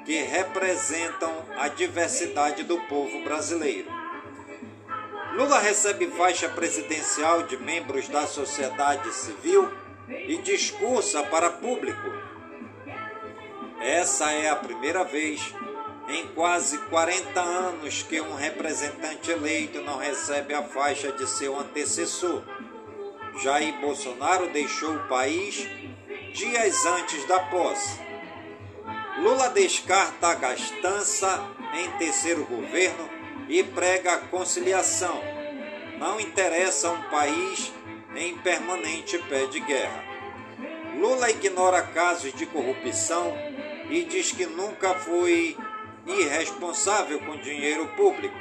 que 0.04 0.22
representam 0.22 1.44
a 1.56 1.68
diversidade 1.68 2.62
do 2.62 2.78
povo 2.82 3.22
brasileiro. 3.22 3.97
Lula 5.38 5.60
recebe 5.60 6.08
faixa 6.08 6.48
presidencial 6.48 7.44
de 7.44 7.56
membros 7.56 8.08
da 8.08 8.26
sociedade 8.26 9.14
civil 9.14 9.70
e 10.08 10.36
discursa 10.38 11.22
para 11.22 11.48
público. 11.48 12.10
Essa 13.80 14.32
é 14.32 14.50
a 14.50 14.56
primeira 14.56 15.04
vez 15.04 15.54
em 16.08 16.26
quase 16.34 16.76
40 16.88 17.40
anos 17.40 18.02
que 18.02 18.20
um 18.20 18.34
representante 18.34 19.30
eleito 19.30 19.80
não 19.80 19.96
recebe 19.96 20.54
a 20.54 20.64
faixa 20.64 21.12
de 21.12 21.24
seu 21.28 21.56
antecessor. 21.56 22.42
Jair 23.40 23.78
Bolsonaro 23.80 24.48
deixou 24.48 24.92
o 24.92 25.06
país 25.06 25.68
dias 26.34 26.84
antes 26.84 27.24
da 27.28 27.38
posse. 27.38 28.00
Lula 29.18 29.50
descarta 29.50 30.30
a 30.30 30.34
gastança 30.34 31.46
em 31.74 31.90
terceiro 31.92 32.44
governo 32.44 33.17
e 33.48 33.62
prega 33.64 34.14
a 34.14 34.18
conciliação. 34.18 35.20
Não 35.98 36.20
interessa 36.20 36.90
um 36.90 37.02
país 37.04 37.72
em 38.14 38.36
permanente 38.38 39.18
pé 39.18 39.46
de 39.46 39.60
guerra. 39.60 40.04
Lula 40.96 41.30
ignora 41.30 41.82
casos 41.82 42.32
de 42.34 42.46
corrupção 42.46 43.36
e 43.88 44.04
diz 44.04 44.32
que 44.32 44.46
nunca 44.46 44.94
foi 44.94 45.56
irresponsável 46.06 47.20
com 47.20 47.36
dinheiro 47.36 47.86
público. 47.88 48.36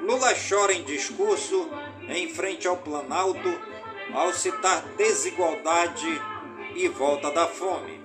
Lula 0.00 0.34
chora 0.34 0.72
em 0.72 0.82
discurso 0.84 1.70
em 2.08 2.28
frente 2.28 2.66
ao 2.66 2.76
Planalto 2.76 3.60
ao 4.14 4.32
citar 4.32 4.82
desigualdade 4.96 6.20
e 6.74 6.88
volta 6.88 7.30
da 7.30 7.46
fome. 7.46 8.00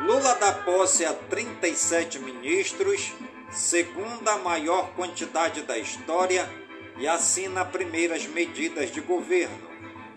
Lula 0.00 0.34
dá 0.34 0.52
posse 0.52 1.04
a 1.04 1.12
37 1.12 2.18
ministros 2.18 3.12
segunda 3.52 4.38
maior 4.38 4.92
quantidade 4.94 5.62
da 5.62 5.76
história 5.76 6.48
e 6.96 7.06
assina 7.06 7.64
primeiras 7.64 8.26
medidas 8.26 8.90
de 8.90 9.00
governo. 9.00 9.70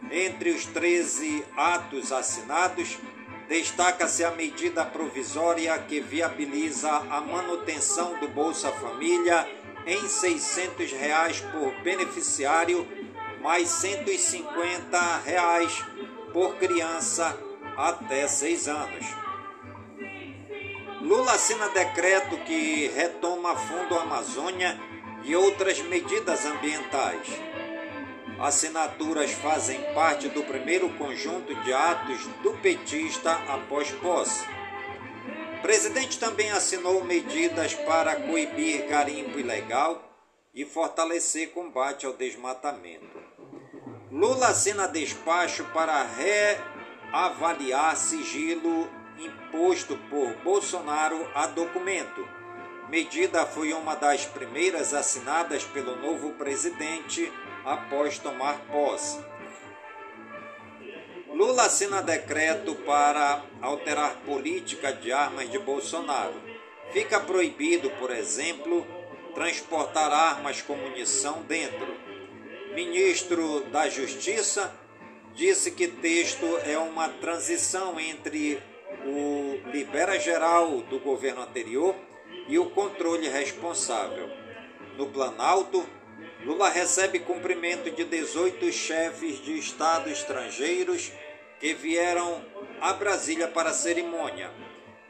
Entre 0.10 0.52
os 0.52 0.66
13 0.66 1.44
atos 1.58 2.12
assinados, 2.12 2.98
destaca-se 3.50 4.24
a 4.24 4.32
medida 4.32 4.86
provisória 4.86 5.78
que 5.80 6.00
viabiliza 6.00 6.90
a 6.90 7.20
manutenção 7.20 8.18
do 8.20 8.28
Bolsa 8.30 8.72
Família 8.72 9.48
em 9.86 10.08
600 10.08 10.92
reais 10.94 11.42
por 11.42 11.72
beneficiário, 11.84 12.88
mais 13.42 13.68
150 13.70 15.18
reais 15.26 15.84
por 16.32 16.56
criança 16.56 17.38
até 17.76 18.28
6 18.28 18.68
anos. 18.70 19.25
Lula 21.06 21.34
assina 21.34 21.70
decreto 21.70 22.36
que 22.46 22.88
retoma 22.88 23.56
Fundo 23.56 23.96
Amazônia 23.96 24.76
e 25.24 25.36
outras 25.36 25.80
medidas 25.82 26.44
ambientais. 26.48 27.28
Assinaturas 28.40 29.32
fazem 29.34 29.80
parte 29.94 30.28
do 30.30 30.44
primeiro 30.44 30.90
conjunto 30.98 31.54
de 31.62 31.72
atos 31.72 32.26
do 32.42 32.54
petista 32.54 33.34
após 33.48 33.92
posse. 33.92 34.48
O 35.60 35.62
presidente 35.62 36.18
também 36.18 36.50
assinou 36.50 37.04
medidas 37.04 37.76
para 37.76 38.16
coibir 38.16 38.88
garimpo 38.88 39.38
ilegal 39.38 40.02
e 40.56 40.66
fortalecer 40.66 41.52
combate 41.52 42.08
ao 42.08 42.14
desmatamento. 42.14 43.24
Lula 44.12 44.48
assina 44.48 44.88
despacho 44.88 45.66
para 45.66 46.02
reavaliar 47.12 47.96
sigilo 47.96 48.90
imposto 49.20 49.98
por 50.10 50.34
Bolsonaro 50.44 51.30
a 51.34 51.48
documento. 51.48 52.28
Medida 52.90 53.46
foi 53.46 53.74
uma 53.74 53.96
das 53.96 54.26
primeiras 54.26 54.94
assinadas 54.94 55.64
pelo 55.64 55.96
novo 55.96 56.32
presidente 56.34 57.32
após 57.64 58.20
tomar 58.20 58.60
posse. 58.72 59.20
Lula 61.34 61.64
assina 61.64 62.02
decreto 62.02 62.76
para 62.86 63.44
alterar 63.62 64.18
política 64.26 64.94
de 64.94 65.12
armas 65.12 65.50
de 65.50 65.60
Bolsonaro. 65.60 66.36
Fica 66.94 67.20
proibido, 67.20 67.90
por 67.92 68.12
exemplo, 68.12 68.86
transportar 69.34 70.14
armas 70.14 70.62
com 70.62 70.76
munição 70.76 71.42
dentro. 71.42 71.94
Ministro 72.74 73.62
da 73.72 73.90
Justiça 73.90 74.74
disse 75.34 75.72
que 75.72 75.88
texto 75.88 76.46
é 76.66 76.78
uma 76.78 77.10
transição 77.10 78.00
entre 78.00 78.62
o 79.06 79.70
libera 79.72 80.20
geral 80.20 80.82
do 80.82 81.00
governo 81.00 81.42
anterior 81.42 81.96
e 82.48 82.58
o 82.60 82.70
controle 82.70 83.28
responsável. 83.28 84.30
No 84.98 85.08
Planalto, 85.08 85.86
Lula 86.44 86.70
recebe 86.70 87.20
cumprimento 87.20 87.90
de 87.90 88.04
18 88.04 88.72
chefes 88.72 89.44
de 89.44 89.58
Estado 89.58 90.10
estrangeiros 90.10 91.12
que 91.60 91.74
vieram 91.74 92.46
a 92.80 92.94
Brasília 92.94 93.48
para 93.48 93.72
a 93.72 93.74
cerimônia. 93.74 94.52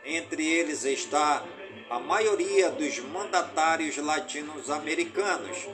Entre 0.05 0.47
eles 0.47 0.85
está 0.85 1.43
a 1.89 1.99
maioria 1.99 2.71
dos 2.71 2.99
mandatários 2.99 3.97
latino-americanos, 3.97 5.67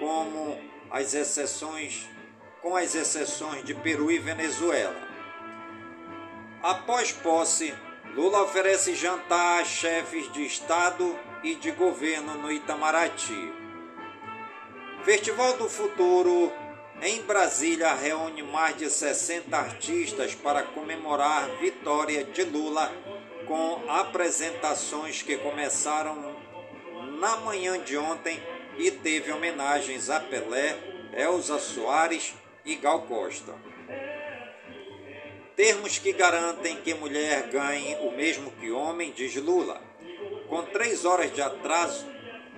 como 0.00 0.58
as 0.90 1.14
exceções, 1.14 2.08
com 2.60 2.76
as 2.76 2.94
exceções 2.94 3.64
de 3.64 3.74
Peru 3.74 4.10
e 4.10 4.18
Venezuela. 4.18 5.13
Após 6.64 7.12
posse, 7.12 7.74
Lula 8.14 8.42
oferece 8.42 8.94
jantar 8.94 9.60
a 9.60 9.64
chefes 9.66 10.32
de 10.32 10.46
Estado 10.46 11.14
e 11.42 11.54
de 11.56 11.70
governo 11.70 12.38
no 12.38 12.50
Itamaraty. 12.50 13.52
Festival 15.04 15.58
do 15.58 15.68
Futuro 15.68 16.50
em 17.02 17.20
Brasília. 17.20 17.92
Reúne 17.92 18.42
mais 18.42 18.78
de 18.78 18.88
60 18.88 19.54
artistas 19.54 20.34
para 20.34 20.62
comemorar 20.62 21.50
vitória 21.60 22.24
de 22.24 22.44
Lula 22.44 22.90
com 23.46 23.84
apresentações 23.86 25.20
que 25.20 25.36
começaram 25.36 26.34
na 27.20 27.36
manhã 27.36 27.78
de 27.78 27.98
ontem 27.98 28.42
e 28.78 28.90
teve 28.90 29.30
homenagens 29.30 30.08
a 30.08 30.18
Pelé, 30.18 30.78
Elza 31.12 31.58
Soares 31.58 32.32
e 32.64 32.74
Gal 32.74 33.02
Costa. 33.02 33.73
Termos 35.56 35.98
que 35.98 36.12
garantem 36.12 36.76
que 36.78 36.94
mulher 36.94 37.48
ganhe 37.48 37.96
o 38.00 38.10
mesmo 38.10 38.50
que 38.52 38.72
homem, 38.72 39.12
diz 39.12 39.36
Lula. 39.36 39.80
Com 40.48 40.62
três 40.62 41.04
horas 41.04 41.32
de 41.32 41.40
atraso, 41.40 42.04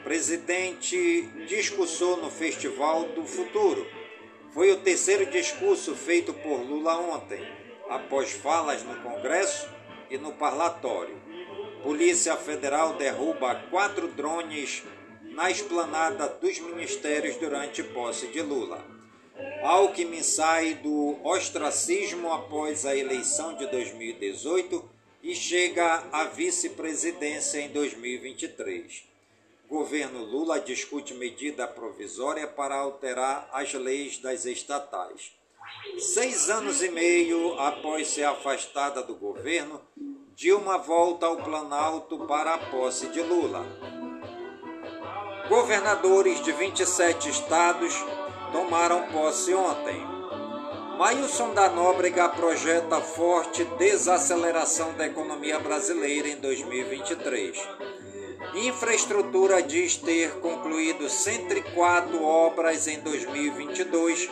presidente 0.03 1.23
discursou 1.47 2.17
no 2.17 2.31
Festival 2.31 3.03
do 3.09 3.27
Futuro. 3.27 3.87
Foi 4.55 4.73
o 4.73 4.79
terceiro 4.79 5.27
discurso 5.27 5.95
feito 5.95 6.33
por 6.33 6.59
Lula 6.63 6.97
ontem, 6.97 7.47
após 7.91 8.33
falas 8.33 8.83
no 8.83 8.95
Congresso 9.03 9.69
e 10.09 10.17
no 10.17 10.33
parlatório. 10.33 11.21
Polícia 11.83 12.35
Federal 12.37 12.95
derruba 12.95 13.57
quatro 13.71 14.09
drones 14.09 14.83
na 15.23 15.51
esplanada 15.51 16.29
dos 16.41 16.59
ministérios 16.61 17.37
durante 17.37 17.83
posse 17.83 18.29
de 18.29 18.41
Lula. 18.41 18.96
Alckmin 19.63 20.23
sai 20.23 20.75
do 20.75 21.17
ostracismo 21.23 22.33
após 22.33 22.87
a 22.87 22.97
eleição 22.97 23.55
de 23.55 23.67
2018 23.67 24.85
e 25.23 25.35
chega 25.35 26.05
à 26.13 26.25
vice-presidência 26.25 27.61
em 27.61 27.69
2023. 27.69 29.05
Governo 29.69 30.25
Lula 30.25 30.61
discute 30.61 31.13
medida 31.15 31.67
provisória 31.67 32.47
para 32.47 32.77
alterar 32.77 33.49
as 33.53 33.75
leis 33.75 34.19
das 34.19 34.47
estatais. 34.47 35.33
Seis 35.99 36.49
anos 36.49 36.83
e 36.83 36.89
meio 36.89 37.59
após 37.59 38.09
ser 38.09 38.25
afastada 38.25 39.03
do 39.03 39.15
governo, 39.15 39.81
Dilma 40.37 40.77
volta 40.77 41.27
ao 41.27 41.39
Planalto 41.39 42.27
para 42.27 42.55
a 42.55 42.59
posse 42.59 43.09
de 43.09 43.23
Lula. 43.23 43.65
Governadores 45.49 46.43
de 46.43 46.53
27 46.53 47.31
estados 47.31 47.95
tomaram 48.53 49.03
posse 49.09 49.55
ontem. 49.55 50.07
Mailson 50.99 51.53
da 51.53 51.69
Nóbrega 51.69 52.29
projeta 52.31 53.01
forte 53.01 53.65
desaceleração 53.65 54.95
da 54.95 55.07
economia 55.07 55.59
brasileira 55.59 56.29
em 56.29 56.37
2023. 56.37 57.69
Infraestrutura 58.55 59.63
diz 59.63 59.97
ter 59.97 60.41
concluído 60.41 61.09
104 61.09 62.25
obras 62.25 62.89
em 62.89 63.01
2022, 63.01 64.31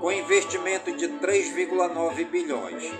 com 0.00 0.12
investimento 0.12 0.92
de 0.92 1.08
3,9 1.08 2.24
bilhões. 2.30 2.92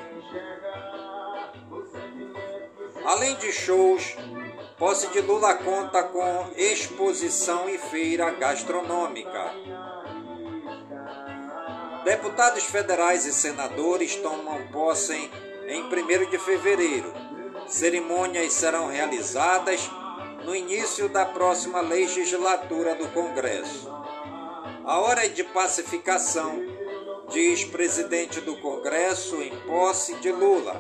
Além 3.05 3.37
de 3.37 3.53
shows, 3.53 4.17
posse 4.79 5.07
de 5.09 5.21
Lula 5.21 5.55
conta 5.55 6.03
com 6.03 6.51
exposição 6.57 7.69
e 7.69 7.79
feira 7.79 8.31
gastronômica. 8.31 9.53
Deputados 12.05 12.65
federais 12.65 13.25
e 13.25 13.33
senadores 13.33 14.15
tomam 14.17 14.67
posse 14.69 15.31
em 15.67 15.83
1 15.85 16.31
de 16.31 16.39
fevereiro. 16.39 17.11
Cerimônias 17.67 18.53
serão 18.53 18.89
realizadas 18.89 19.91
no 20.45 20.55
início 20.55 21.09
da 21.09 21.25
próxima 21.25 21.81
legislatura 21.81 22.95
do 22.95 23.09
Congresso. 23.09 23.91
A 24.85 25.01
hora 25.01 25.25
é 25.25 25.29
de 25.29 25.43
pacificação, 25.45 26.63
diz 27.31 27.65
presidente 27.65 28.39
do 28.43 28.55
Congresso 28.59 29.41
em 29.41 29.59
posse 29.61 30.15
de 30.17 30.31
Lula. 30.31 30.79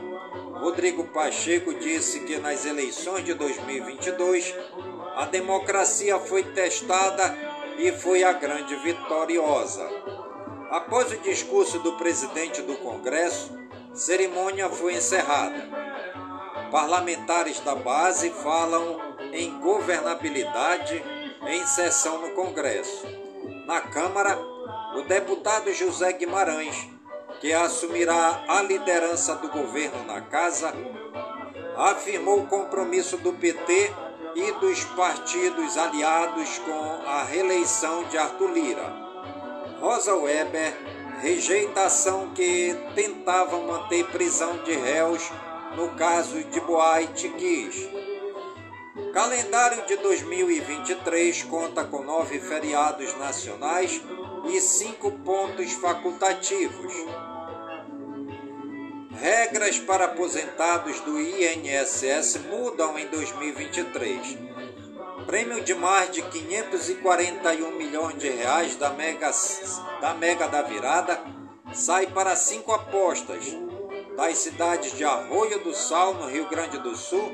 Rodrigo 0.60 1.04
Pacheco 1.04 1.72
disse 1.72 2.20
que 2.20 2.36
nas 2.36 2.66
eleições 2.66 3.24
de 3.24 3.32
2022 3.32 4.54
a 5.16 5.24
democracia 5.24 6.18
foi 6.18 6.42
testada 6.42 7.34
e 7.78 7.90
foi 7.92 8.22
a 8.22 8.32
grande 8.34 8.76
vitoriosa. 8.76 9.88
Após 10.74 11.12
o 11.12 11.18
discurso 11.18 11.78
do 11.78 11.92
presidente 11.92 12.60
do 12.60 12.76
Congresso, 12.78 13.56
cerimônia 13.94 14.68
foi 14.68 14.94
encerrada. 14.94 15.68
Parlamentares 16.68 17.60
da 17.60 17.76
base 17.76 18.28
falam 18.30 19.00
em 19.32 19.56
governabilidade 19.60 21.00
em 21.46 21.64
sessão 21.64 22.20
no 22.20 22.30
Congresso. 22.30 23.06
Na 23.68 23.82
Câmara, 23.82 24.36
o 24.96 25.02
deputado 25.02 25.72
José 25.72 26.12
Guimarães, 26.14 26.88
que 27.40 27.52
assumirá 27.52 28.44
a 28.48 28.60
liderança 28.62 29.36
do 29.36 29.48
governo 29.50 30.04
na 30.06 30.22
casa, 30.22 30.74
afirmou 31.76 32.40
o 32.40 32.46
compromisso 32.48 33.16
do 33.18 33.32
PT 33.32 33.92
e 34.34 34.50
dos 34.58 34.82
partidos 34.86 35.78
aliados 35.78 36.58
com 36.58 37.08
a 37.08 37.22
reeleição 37.22 38.02
de 38.08 38.18
Arthur 38.18 38.50
Lira. 38.50 39.03
Rosa 39.84 40.16
Weber 40.16 40.74
rejeita 41.20 41.82
ação 41.82 42.30
que 42.30 42.74
tentava 42.94 43.60
manter 43.60 44.06
prisão 44.06 44.56
de 44.64 44.72
réus 44.72 45.30
no 45.76 45.90
caso 45.90 46.42
de 46.42 46.58
Boai 46.62 47.06
Tiquis. 47.08 47.86
Calendário 49.12 49.84
de 49.84 49.96
2023 49.96 51.42
conta 51.42 51.84
com 51.84 52.02
nove 52.02 52.40
feriados 52.40 53.14
nacionais 53.18 54.00
e 54.48 54.58
cinco 54.58 55.10
pontos 55.18 55.72
facultativos. 55.74 56.94
Regras 59.20 59.78
para 59.80 60.06
aposentados 60.06 60.98
do 61.00 61.20
INSS 61.20 62.40
mudam 62.48 62.98
em 62.98 63.06
2023 63.08 64.38
Prêmio 65.26 65.64
de 65.64 65.74
mais 65.74 66.10
de 66.10 66.20
541 66.22 67.70
milhões 67.72 68.18
de 68.18 68.28
reais 68.28 68.76
da 68.76 68.90
Mega 68.90 69.30
da, 70.00 70.14
Mega 70.14 70.48
da 70.48 70.62
Virada 70.62 71.18
sai 71.72 72.06
para 72.06 72.36
cinco 72.36 72.72
apostas 72.72 73.56
das 74.16 74.38
cidades 74.38 74.92
de 74.92 75.02
Arroio 75.04 75.64
do 75.64 75.74
Sal, 75.74 76.14
no 76.14 76.28
Rio 76.28 76.48
Grande 76.48 76.78
do 76.78 76.94
Sul, 76.94 77.32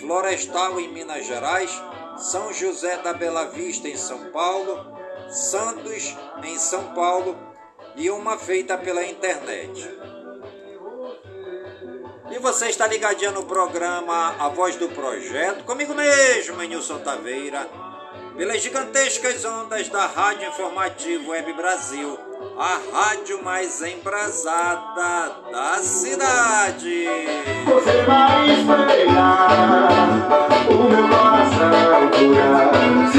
Florestal, 0.00 0.80
em 0.80 0.92
Minas 0.92 1.26
Gerais, 1.26 1.70
São 2.18 2.52
José 2.52 2.98
da 2.98 3.14
Bela 3.14 3.46
Vista, 3.46 3.88
em 3.88 3.96
São 3.96 4.30
Paulo, 4.30 4.98
Santos, 5.30 6.16
em 6.42 6.58
São 6.58 6.92
Paulo 6.92 7.38
e 7.96 8.10
uma 8.10 8.36
feita 8.36 8.76
pela 8.76 9.04
internet. 9.04 9.88
E 12.30 12.38
você 12.38 12.68
está 12.68 12.86
ligadinho 12.86 13.32
no 13.32 13.44
programa 13.44 14.34
A 14.38 14.48
Voz 14.48 14.76
do 14.76 14.88
Projeto, 14.88 15.64
comigo 15.64 15.94
mesmo, 15.94 16.60
Nilson 16.60 16.98
Taveira, 16.98 17.66
pelas 18.36 18.62
gigantescas 18.62 19.44
ondas 19.46 19.88
da 19.88 20.06
Rádio 20.06 20.48
Informativo 20.48 21.30
Web 21.30 21.52
Brasil, 21.54 22.18
a 22.58 22.78
rádio 22.92 23.42
mais 23.42 23.80
embrasada 23.82 25.36
da 25.50 25.78
cidade. 25.78 27.06
Você 27.64 28.02
vai 28.02 28.50
espelhar 28.50 29.50
o 30.68 30.74
meu 30.84 31.08
coração 31.08 32.10
curar. 32.10 33.10
Se 33.10 33.18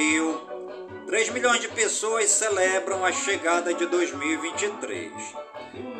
Rio, 0.00 0.40
3 1.08 1.28
milhões 1.28 1.60
de 1.60 1.68
pessoas 1.68 2.30
celebram 2.30 3.04
a 3.04 3.12
chegada 3.12 3.74
de 3.74 3.84
2023. 3.84 5.12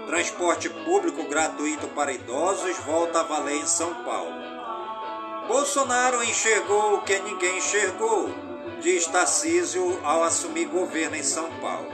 Transporte 0.06 0.70
público 0.70 1.28
gratuito 1.28 1.86
para 1.88 2.10
idosos 2.10 2.78
volta 2.78 3.20
a 3.20 3.24
valer 3.24 3.56
em 3.56 3.66
São 3.66 3.92
Paulo. 4.02 4.32
Bolsonaro 5.46 6.24
enxergou 6.24 6.94
o 6.94 7.02
que 7.02 7.18
ninguém 7.18 7.58
enxergou, 7.58 8.30
diz 8.80 9.06
Tarcísio 9.06 10.00
ao 10.02 10.24
assumir 10.24 10.64
governo 10.64 11.16
em 11.16 11.22
São 11.22 11.50
Paulo. 11.60 11.92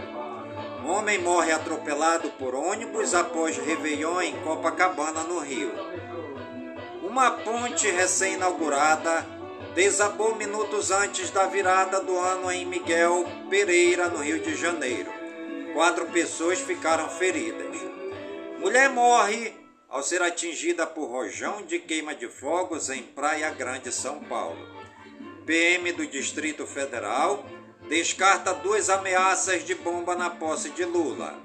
Homem 0.87 1.19
morre 1.19 1.51
atropelado 1.51 2.31
por 2.39 2.55
ônibus 2.55 3.17
após 3.17 3.57
Réveillon 3.57 4.21
em 4.21 4.37
Copacabana, 4.43 5.25
no 5.25 5.41
Rio. 5.41 5.73
Uma 7.03 7.33
ponte 7.33 7.91
recém-inaugurada 7.91 9.27
desabou 9.77 10.35
minutos 10.35 10.91
antes 10.91 11.31
da 11.31 11.45
virada 11.45 12.01
do 12.01 12.17
ano 12.17 12.51
em 12.51 12.65
Miguel 12.65 13.27
Pereira, 13.51 14.09
no 14.09 14.23
Rio 14.23 14.41
de 14.41 14.57
Janeiro. 14.57 15.13
Quatro 15.75 16.07
pessoas 16.07 16.59
ficaram 16.59 17.11
feridas. 17.11 17.77
Mulher 18.59 18.89
morre 18.89 19.53
ao 19.87 20.03
ser 20.03 20.23
atingida 20.23 20.87
por 20.87 21.11
rojão 21.11 21.61
de 21.61 21.79
queima 21.79 22.15
de 22.15 22.27
fogos 22.27 22.89
em 22.89 23.03
Praia 23.03 23.51
Grande, 23.51 23.93
São 23.93 24.21
Paulo. 24.21 24.57
PM 25.45 25.93
do 25.93 26.07
Distrito 26.07 26.67
Federal 26.67 27.45
descarta 27.87 28.55
duas 28.55 28.89
ameaças 28.89 29.63
de 29.63 29.75
bomba 29.75 30.17
na 30.17 30.31
posse 30.31 30.71
de 30.71 30.87
Lula. 30.87 31.39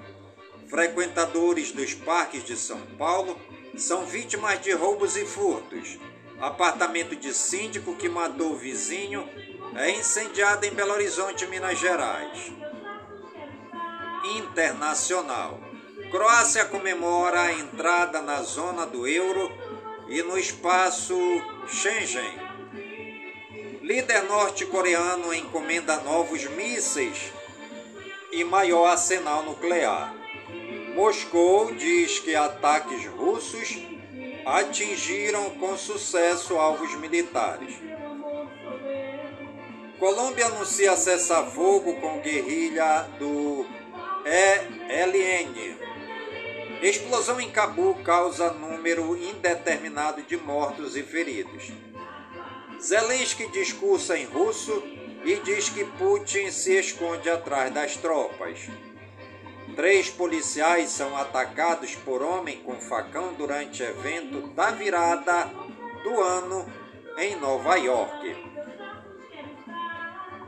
Frequentadores 0.70 1.70
dos 1.70 1.92
parques 1.92 2.42
de 2.44 2.56
São 2.56 2.80
Paulo 2.96 3.38
são 3.76 4.06
vítimas 4.06 4.58
de 4.62 4.72
roubos 4.72 5.18
e 5.18 5.26
furtos. 5.26 5.98
Apartamento 6.42 7.14
de 7.14 7.32
síndico 7.32 7.94
que 7.94 8.08
matou 8.08 8.50
o 8.50 8.56
vizinho 8.56 9.30
é 9.76 9.92
incendiado 9.92 10.66
em 10.66 10.72
Belo 10.72 10.92
Horizonte, 10.92 11.46
Minas 11.46 11.78
Gerais. 11.78 12.50
Internacional. 14.34 15.60
Croácia 16.10 16.64
comemora 16.64 17.42
a 17.42 17.52
entrada 17.52 18.20
na 18.20 18.42
zona 18.42 18.84
do 18.84 19.06
euro 19.06 19.52
e 20.08 20.20
no 20.24 20.36
espaço 20.36 21.16
Schengen. 21.68 22.36
Líder 23.80 24.24
norte-coreano 24.24 25.32
encomenda 25.32 26.00
novos 26.00 26.44
mísseis 26.46 27.32
e 28.32 28.42
maior 28.42 28.86
arsenal 28.86 29.44
nuclear. 29.44 30.12
Moscou 30.96 31.72
diz 31.72 32.18
que 32.18 32.34
ataques 32.34 33.06
russos 33.06 33.91
atingiram 34.44 35.50
com 35.50 35.76
sucesso 35.76 36.56
alvos 36.56 36.94
militares. 36.96 37.74
Colômbia 39.98 40.46
anuncia 40.46 40.96
cessar-fogo 40.96 41.94
com 42.00 42.20
guerrilha 42.20 43.08
do 43.18 43.64
ELN. 44.24 45.76
Explosão 46.82 47.40
em 47.40 47.50
Cabu 47.50 47.94
causa 48.02 48.52
número 48.52 49.16
indeterminado 49.16 50.22
de 50.22 50.36
mortos 50.36 50.96
e 50.96 51.02
feridos. 51.04 51.70
Zelensky 52.80 53.46
discursa 53.52 54.18
em 54.18 54.24
russo 54.24 54.82
e 55.24 55.36
diz 55.36 55.68
que 55.68 55.84
Putin 55.84 56.50
se 56.50 56.76
esconde 56.76 57.30
atrás 57.30 57.72
das 57.72 57.96
tropas. 57.96 58.58
Três 59.74 60.10
policiais 60.10 60.90
são 60.90 61.16
atacados 61.16 61.94
por 61.94 62.22
homem 62.22 62.58
com 62.58 62.78
facão 62.80 63.32
durante 63.32 63.82
evento 63.82 64.48
da 64.48 64.70
virada 64.70 65.50
do 66.04 66.20
ano 66.20 66.66
em 67.18 67.36
Nova 67.36 67.76
York. 67.76 68.36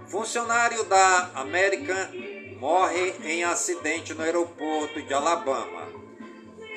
Funcionário 0.06 0.84
da 0.84 1.30
American 1.37 2.08
morre 2.58 3.14
em 3.24 3.44
acidente 3.44 4.12
no 4.12 4.22
aeroporto 4.22 5.00
de 5.02 5.14
Alabama. 5.14 5.88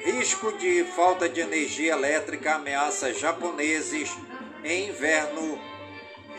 Risco 0.03 0.57
de 0.57 0.85
falta 0.95 1.27
de 1.27 1.41
energia 1.41 1.93
elétrica 1.93 2.55
ameaça 2.55 3.13
japoneses 3.13 4.15
em 4.63 4.89
inverno 4.89 5.59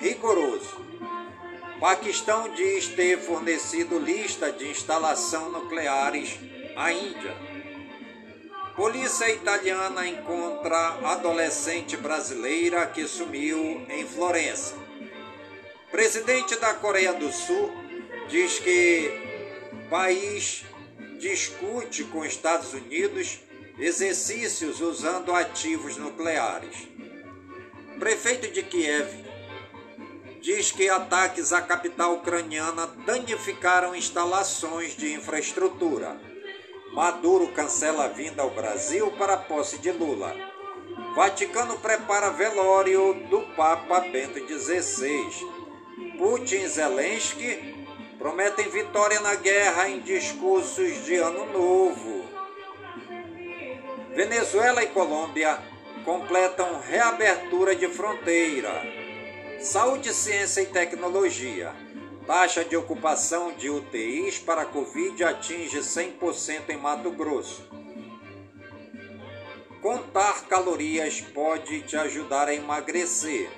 rigoroso. 0.00 0.87
Paquistão 1.80 2.52
diz 2.54 2.88
ter 2.88 3.18
fornecido 3.20 4.00
lista 4.00 4.50
de 4.50 4.68
instalação 4.68 5.52
nucleares 5.52 6.36
à 6.74 6.90
Índia. 6.92 7.36
Polícia 8.74 9.30
italiana 9.30 10.04
encontra 10.08 10.98
adolescente 11.04 11.96
brasileira 11.96 12.84
que 12.86 13.06
sumiu 13.06 13.86
em 13.88 14.04
Florença. 14.04 14.74
Presidente 15.88 16.56
da 16.56 16.74
Coreia 16.74 17.12
do 17.12 17.32
Sul 17.32 17.72
diz 18.28 18.58
que 18.58 19.12
país 19.88 20.64
discute 21.20 22.02
com 22.04 22.24
Estados 22.24 22.74
Unidos 22.74 23.38
exercícios 23.78 24.80
usando 24.80 25.32
ativos 25.32 25.96
nucleares. 25.96 26.88
Prefeito 28.00 28.48
de 28.48 28.64
Kiev 28.64 29.27
diz 30.40 30.70
que 30.70 30.88
ataques 30.88 31.52
à 31.52 31.60
capital 31.60 32.14
ucraniana 32.14 32.86
danificaram 33.06 33.94
instalações 33.94 34.96
de 34.96 35.14
infraestrutura. 35.14 36.20
Maduro 36.92 37.48
cancela 37.48 38.04
a 38.04 38.08
vinda 38.08 38.42
ao 38.42 38.50
Brasil 38.50 39.10
para 39.12 39.34
a 39.34 39.38
posse 39.38 39.78
de 39.78 39.90
Lula. 39.92 40.34
Vaticano 41.14 41.78
prepara 41.78 42.30
velório 42.30 43.14
do 43.28 43.42
Papa 43.54 44.00
Bento 44.00 44.40
XVI. 44.46 45.28
Putin 46.16 46.56
e 46.56 46.68
Zelensky 46.68 47.86
prometem 48.18 48.68
vitória 48.68 49.20
na 49.20 49.34
guerra 49.34 49.88
em 49.88 50.00
discursos 50.00 51.04
de 51.04 51.16
Ano 51.16 51.46
Novo. 51.46 52.24
Venezuela 54.14 54.82
e 54.82 54.88
Colômbia 54.88 55.58
completam 56.04 56.80
reabertura 56.80 57.76
de 57.76 57.86
fronteira. 57.88 58.97
Saúde, 59.60 60.14
ciência 60.14 60.60
e 60.60 60.66
tecnologia. 60.66 61.74
Taxa 62.28 62.64
de 62.64 62.76
ocupação 62.76 63.52
de 63.52 63.68
UTIs 63.68 64.38
para 64.38 64.64
Covid 64.64 65.24
atinge 65.24 65.80
100% 65.80 66.70
em 66.70 66.76
Mato 66.76 67.10
Grosso. 67.10 67.68
Contar 69.82 70.46
calorias 70.46 71.20
pode 71.20 71.82
te 71.82 71.96
ajudar 71.96 72.46
a 72.46 72.54
emagrecer. 72.54 73.50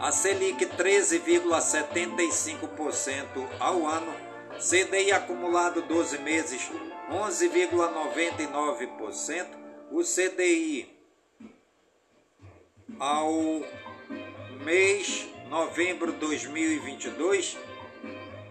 A 0.00 0.10
Selic, 0.12 0.64
13,75% 0.64 3.48
ao 3.58 3.84
ano. 3.86 4.14
CDI 4.58 5.12
acumulado 5.12 5.82
12 5.82 6.18
meses, 6.18 6.70
11,99%. 7.10 9.46
O 9.90 10.02
CDI 10.02 10.86
ao 12.98 13.62
mês 14.64 15.28
novembro 15.48 16.10
2022 16.12 17.56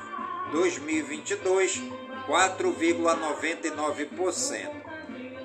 2022, 0.51 1.93
4,99%. 2.29 4.71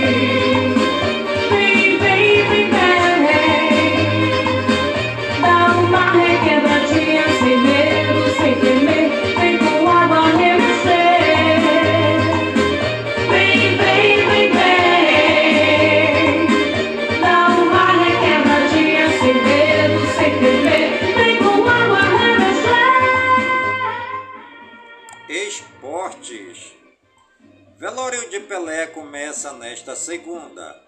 começa 29.33 29.53
nesta 29.53 29.95
segunda. 29.95 30.79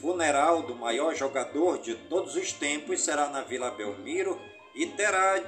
Funeral 0.00 0.62
do 0.62 0.74
maior 0.74 1.14
jogador 1.14 1.78
de 1.78 1.94
todos 1.94 2.36
os 2.36 2.50
tempos 2.50 3.02
será 3.02 3.28
na 3.28 3.42
Vila 3.42 3.70
Belmiro 3.70 4.40
e 4.74 4.86
terá 4.86 5.38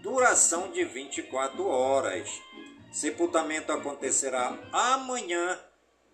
duração 0.00 0.70
de 0.70 0.82
24 0.82 1.66
horas. 1.66 2.30
Sepultamento 2.90 3.70
acontecerá 3.70 4.58
amanhã, 4.72 5.60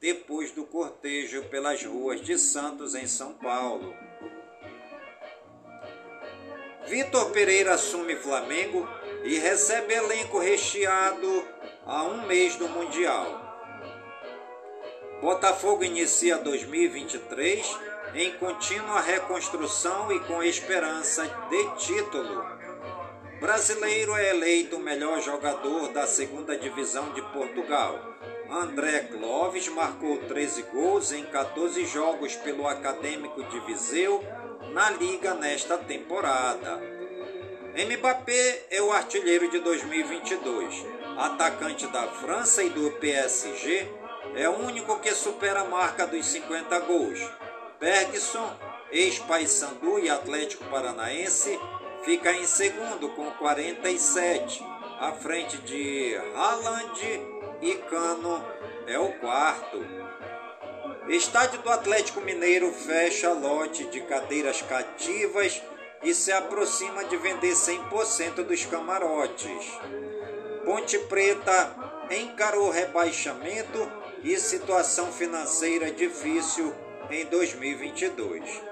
depois 0.01 0.51
do 0.51 0.65
cortejo 0.65 1.45
pelas 1.45 1.85
ruas 1.85 2.21
de 2.21 2.37
Santos, 2.37 2.97
em 2.97 3.07
São 3.07 3.35
Paulo. 3.35 3.95
Vitor 6.89 7.31
Pereira 7.31 7.75
assume 7.75 8.17
Flamengo 8.17 8.89
e 9.23 9.39
recebe 9.39 9.95
elenco 9.95 10.41
recheado 10.41 11.47
a 11.87 12.03
um 12.03 12.27
mês 12.27 12.57
do 12.57 12.69
Mundial. 12.69 13.44
Botafogo 15.25 15.83
inicia 15.83 16.37
2023 16.37 17.79
em 18.15 18.33
contínua 18.33 19.01
reconstrução 19.01 20.13
e 20.13 20.21
com 20.21 20.43
esperança 20.43 21.27
de 21.49 21.77
título. 21.77 22.45
Brasileiro 23.41 24.15
é 24.17 24.29
eleito 24.29 24.77
o 24.77 24.81
melhor 24.81 25.23
jogador 25.23 25.89
da 25.95 26.07
segunda 26.07 26.59
divisão 26.59 27.11
de 27.15 27.23
Portugal. 27.33 27.99
André 28.51 29.09
Clóvis 29.11 29.67
marcou 29.69 30.19
13 30.19 30.61
gols 30.65 31.11
em 31.11 31.25
14 31.25 31.87
jogos 31.87 32.37
pelo 32.37 32.69
Acadêmico 32.69 33.43
de 33.45 33.61
Viseu 33.61 34.23
na 34.75 34.91
liga 34.91 35.33
nesta 35.33 35.79
temporada. 35.79 36.83
Mbappé 37.75 38.67
é 38.71 38.83
o 38.83 38.93
artilheiro 38.93 39.51
de 39.51 39.59
2022. 39.61 40.85
Atacante 41.17 41.87
da 41.87 42.09
França 42.09 42.63
e 42.63 42.69
do 42.69 42.91
PSG, 42.93 43.89
é 44.37 44.49
o 44.49 44.59
único 44.59 44.99
que 44.99 45.15
supera 45.15 45.61
a 45.61 45.65
marca 45.65 46.07
dos 46.07 46.27
50 46.27 46.79
gols. 46.81 47.21
Bergson, 47.79 48.51
ex-Paysandu 48.91 49.99
e 49.99 50.11
Atlético 50.11 50.65
Paranaense, 50.65 51.59
fica 52.05 52.33
em 52.33 52.47
segundo 52.47 53.09
com 53.11 53.31
47, 53.33 54.65
à 55.01 55.13
frente 55.13 55.57
de 55.59 56.17
Haaland 56.35 57.01
e 57.61 57.75
Cano 57.91 58.45
é 58.87 58.99
o 58.99 59.13
quarto. 59.19 59.85
Estádio 61.09 61.61
do 61.61 61.71
Atlético 61.71 62.21
Mineiro 62.21 62.73
fecha 62.73 63.33
lote 63.33 63.85
de 63.85 64.01
cadeiras 64.03 64.63
cativas 64.63 65.63
e 66.03 66.15
se 66.15 66.33
aproxima 66.33 67.05
de 67.05 67.17
vender 67.17 67.53
100% 67.53 68.45
dos 68.45 68.65
camarotes. 68.67 69.71
Ponte 70.65 70.99
Preta 71.01 71.84
encarou 72.11 72.71
rebaixamento 72.71 73.91
e 74.23 74.37
situação 74.39 75.13
financeira 75.13 75.91
difícil 75.91 76.75
em 77.11 77.27
2022. 77.27 78.63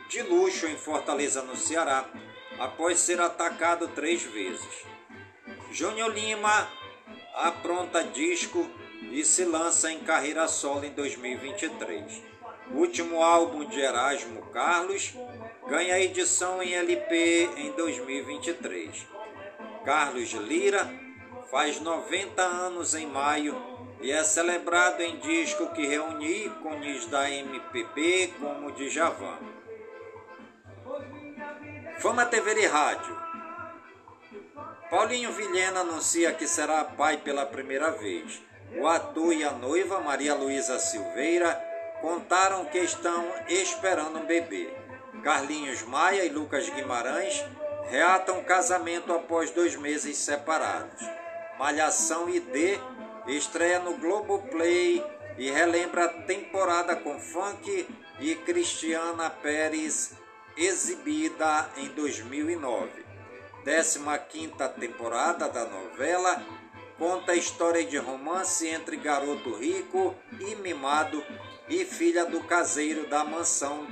de 0.10 0.24
luxo 0.24 0.66
em 0.66 0.76
Fortaleza, 0.76 1.44
no 1.44 1.56
Ceará, 1.56 2.10
após 2.58 3.00
ser 3.00 3.22
atacado 3.22 3.88
três 3.90 4.24
vezes. 4.24 4.86
Júnior 5.72 6.12
Lima 6.12 6.68
apronta 7.36 8.04
disco 8.04 8.68
e 9.12 9.24
se 9.24 9.46
lança 9.46 9.92
em 9.92 10.00
carreira 10.00 10.48
solo 10.48 10.84
em 10.84 10.92
2023. 10.92 12.29
O 12.72 12.78
último 12.78 13.22
álbum 13.22 13.66
de 13.66 13.80
Erasmo 13.80 14.42
Carlos 14.54 15.14
ganha 15.68 16.00
edição 16.00 16.62
em 16.62 16.74
LP 16.74 17.50
em 17.58 17.72
2023. 17.72 19.08
Carlos 19.84 20.32
Lira 20.34 20.88
faz 21.50 21.80
90 21.80 22.42
anos 22.42 22.94
em 22.94 23.08
maio 23.08 23.60
e 24.02 24.12
é 24.12 24.24
celebrado 24.24 25.02
em 25.02 25.18
disco 25.18 25.68
que 25.74 25.86
reúne 25.86 26.46
ícones 26.46 27.06
da 27.08 27.30
MPB 27.30 28.34
como 28.40 28.72
Djavan. 28.72 29.40
Fama 32.00 32.26
TV 32.26 32.62
e 32.62 32.66
Rádio 32.66 33.30
Paulinho 34.90 35.32
Vilhena 35.32 35.82
anuncia 35.82 36.34
que 36.34 36.48
será 36.48 36.84
pai 36.84 37.18
pela 37.18 37.46
primeira 37.46 37.92
vez. 37.92 38.42
O 38.76 38.88
ator 38.88 39.34
e 39.34 39.44
a 39.44 39.52
noiva 39.52 40.00
Maria 40.00 40.34
Luísa 40.34 40.80
Silveira 40.80 41.69
contaram 42.02 42.66
que 42.66 42.80
estão 42.80 43.32
esperando 43.48 44.20
um 44.20 44.26
bebê. 44.26 44.74
Carlinhos 45.24 45.84
Maia 45.84 46.26
e 46.26 46.30
Lucas 46.30 46.70
Guimarães 46.70 47.44
reatam 47.90 48.44
casamento 48.44 49.12
após 49.14 49.52
dois 49.52 49.76
meses 49.76 50.18
separados. 50.18 51.02
Malhação 51.58 52.30
ID 52.30 52.80
estreia 53.28 53.80
no 53.80 53.98
Globoplay 53.98 55.04
e 55.38 55.50
relembra 55.50 56.06
a 56.06 56.10
temporada 56.24 56.96
com 56.96 57.20
funk 57.20 57.88
e 58.20 58.36
Cristiana 58.36 59.30
Pérez 59.30 60.14
exibida 60.56 61.70
em 61.78 61.88
2009. 61.90 63.06
15 63.64 64.00
temporada 64.80 65.48
da 65.48 65.66
novela 65.66 66.44
conta 66.98 67.32
a 67.32 67.36
história 67.36 67.84
de 67.86 67.98
romance 67.98 68.68
entre 68.68 68.98
garoto 68.98 69.56
rico 69.56 70.16
e 70.40 70.56
mimado 70.56 71.24
e 71.70 71.86
filha 71.86 72.26
do 72.26 72.44
caseiro 72.44 73.08
da 73.08 73.24
mansão 73.24 73.88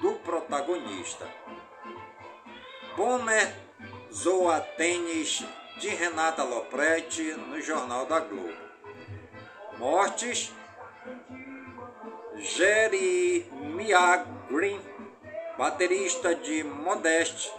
do 0.00 0.12
protagonista. 0.16 1.26
Bonner 2.96 3.54
zoa 4.12 4.60
tênis 4.60 5.42
de 5.78 5.88
Renata 5.88 6.44
Lopretti 6.44 7.32
no 7.32 7.60
Jornal 7.60 8.04
da 8.06 8.20
Globo. 8.20 8.52
Mortes 9.78 10.52
Jeremiah 12.36 14.26
Green, 14.48 14.80
baterista 15.56 16.34
de 16.34 16.62
Modeste 16.62 17.52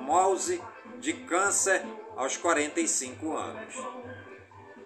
Mouse, 0.00 0.62
de 0.98 1.12
câncer 1.12 1.82
aos 2.16 2.36
45 2.36 3.36
anos. 3.36 3.74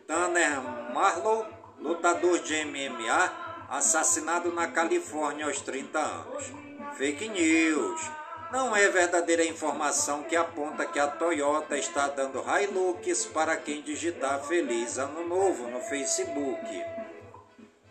Tanner 0.06 0.60
Marlow, 0.92 1.46
lutador 1.78 2.38
de 2.40 2.64
MMA, 2.64 3.39
assassinado 3.70 4.52
na 4.52 4.66
Califórnia 4.66 5.46
aos 5.46 5.60
30 5.60 5.98
anos. 5.98 6.52
Fake 6.98 7.28
news. 7.28 8.00
Não 8.50 8.74
é 8.74 8.88
verdadeira 8.88 9.44
informação 9.44 10.24
que 10.24 10.34
aponta 10.34 10.84
que 10.84 10.98
a 10.98 11.06
Toyota 11.06 11.78
está 11.78 12.08
dando 12.08 12.42
Hilux 12.42 13.26
para 13.26 13.56
quem 13.56 13.80
digitar 13.80 14.42
Feliz 14.42 14.98
Ano 14.98 15.24
Novo 15.26 15.68
no 15.68 15.80
Facebook. 15.82 16.84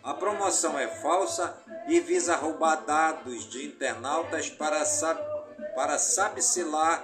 A 0.02 0.12
promoção 0.12 0.78
é 0.78 0.86
falsa 0.86 1.56
e 1.88 1.98
visa 1.98 2.36
roubar 2.36 2.76
dados 2.84 3.48
de 3.48 3.64
internautas 3.64 4.50
para, 4.50 4.84
para 5.74 5.98
sabe-se 5.98 6.62
lá 6.62 7.02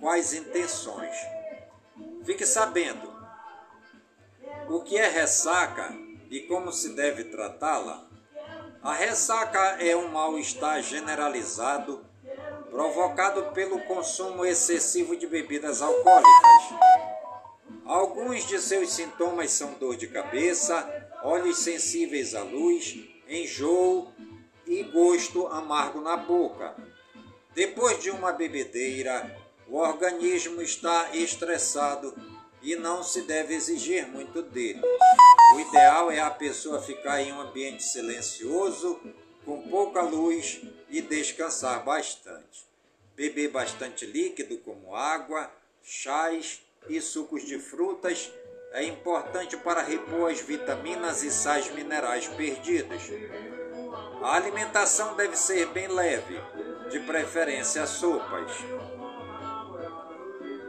quais 0.00 0.32
intenções. 0.32 1.14
Fique 2.24 2.46
sabendo, 2.46 3.12
o 4.70 4.80
que 4.80 4.96
é 4.96 5.08
ressaca 5.08 5.94
e 6.30 6.40
como 6.40 6.72
se 6.72 6.94
deve 6.94 7.24
tratá-la 7.24 8.03
a 8.84 8.92
ressaca 8.92 9.78
é 9.80 9.96
um 9.96 10.08
mal-estar 10.08 10.82
generalizado 10.82 12.04
provocado 12.70 13.44
pelo 13.54 13.80
consumo 13.80 14.44
excessivo 14.44 15.16
de 15.16 15.26
bebidas 15.26 15.80
alcoólicas. 15.80 16.92
Alguns 17.86 18.46
de 18.46 18.60
seus 18.60 18.92
sintomas 18.92 19.52
são 19.52 19.72
dor 19.80 19.96
de 19.96 20.06
cabeça, 20.06 21.08
olhos 21.22 21.60
sensíveis 21.60 22.34
à 22.34 22.42
luz, 22.42 22.98
enjoo 23.26 24.12
e 24.66 24.82
gosto 24.82 25.46
amargo 25.46 26.02
na 26.02 26.18
boca. 26.18 26.76
Depois 27.54 28.02
de 28.02 28.10
uma 28.10 28.32
bebedeira, 28.32 29.34
o 29.66 29.78
organismo 29.78 30.60
está 30.60 31.16
estressado 31.16 32.14
e 32.64 32.74
não 32.74 33.02
se 33.02 33.22
deve 33.22 33.54
exigir 33.54 34.08
muito 34.08 34.42
dele. 34.42 34.80
O 35.54 35.60
ideal 35.60 36.10
é 36.10 36.20
a 36.20 36.30
pessoa 36.30 36.80
ficar 36.80 37.20
em 37.20 37.32
um 37.32 37.40
ambiente 37.40 37.82
silencioso, 37.82 38.98
com 39.44 39.68
pouca 39.68 40.00
luz 40.00 40.62
e 40.88 41.02
descansar 41.02 41.84
bastante. 41.84 42.66
Beber 43.14 43.50
bastante 43.50 44.06
líquido, 44.06 44.56
como 44.58 44.96
água, 44.96 45.50
chás 45.82 46.62
e 46.88 47.00
sucos 47.00 47.44
de 47.44 47.58
frutas, 47.58 48.32
é 48.72 48.82
importante 48.82 49.56
para 49.58 49.82
repor 49.82 50.30
as 50.30 50.40
vitaminas 50.40 51.22
e 51.22 51.30
sais 51.30 51.70
minerais 51.70 52.26
perdidos. 52.26 53.02
A 54.22 54.34
alimentação 54.34 55.14
deve 55.14 55.36
ser 55.36 55.66
bem 55.66 55.86
leve, 55.86 56.40
de 56.90 56.98
preferência 57.00 57.86
sopas. 57.86 58.50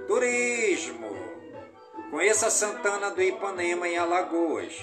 Turismo. 0.07 1.04
Conheça 2.11 2.49
Santana 2.49 3.11
do 3.11 3.21
Ipanema 3.21 3.87
em 3.87 3.97
Alagoas. 3.97 4.73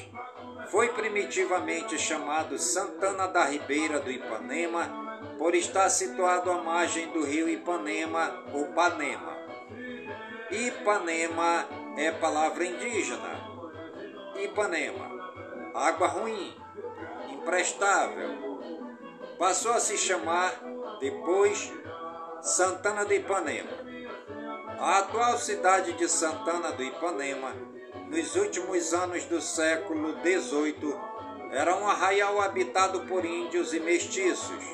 Foi 0.71 0.89
primitivamente 0.89 1.99
chamado 1.99 2.59
Santana 2.59 3.29
da 3.29 3.45
Ribeira 3.45 4.01
do 4.01 4.11
Ipanema 4.11 5.03
por 5.39 5.55
estar 5.55 5.89
situado 5.89 6.51
à 6.51 6.63
margem 6.63 7.11
do 7.13 7.25
rio 7.25 7.49
Ipanema 7.49 8.45
ou 8.53 8.67
Panema. 8.73 9.37
Ipanema 10.51 11.67
é 11.97 12.11
palavra 12.11 12.65
indígena. 12.65 13.53
Ipanema, 14.37 15.11
água 15.75 16.09
ruim, 16.09 16.55
imprestável. 17.31 18.53
Passou 19.39 19.73
a 19.73 19.81
se 19.81 19.97
chamar 19.97 20.53
depois 21.01 21.73
Santana 22.41 23.05
do 23.05 23.15
Ipanema. 23.15 23.92
A 24.83 24.99
atual 24.99 25.39
cidade 25.39 25.93
de 25.93 26.09
Santana 26.09 26.73
do 26.73 26.83
Ipanema, 26.83 27.55
nos 28.09 28.35
últimos 28.35 28.93
anos 28.93 29.25
do 29.27 29.41
século 29.41 30.17
XVIII, 30.23 30.97
era 31.53 31.77
um 31.77 31.87
arraial 31.87 32.41
habitado 32.41 33.03
por 33.03 33.25
índios 33.25 33.73
e 33.73 33.79
mestiços. 33.79 34.65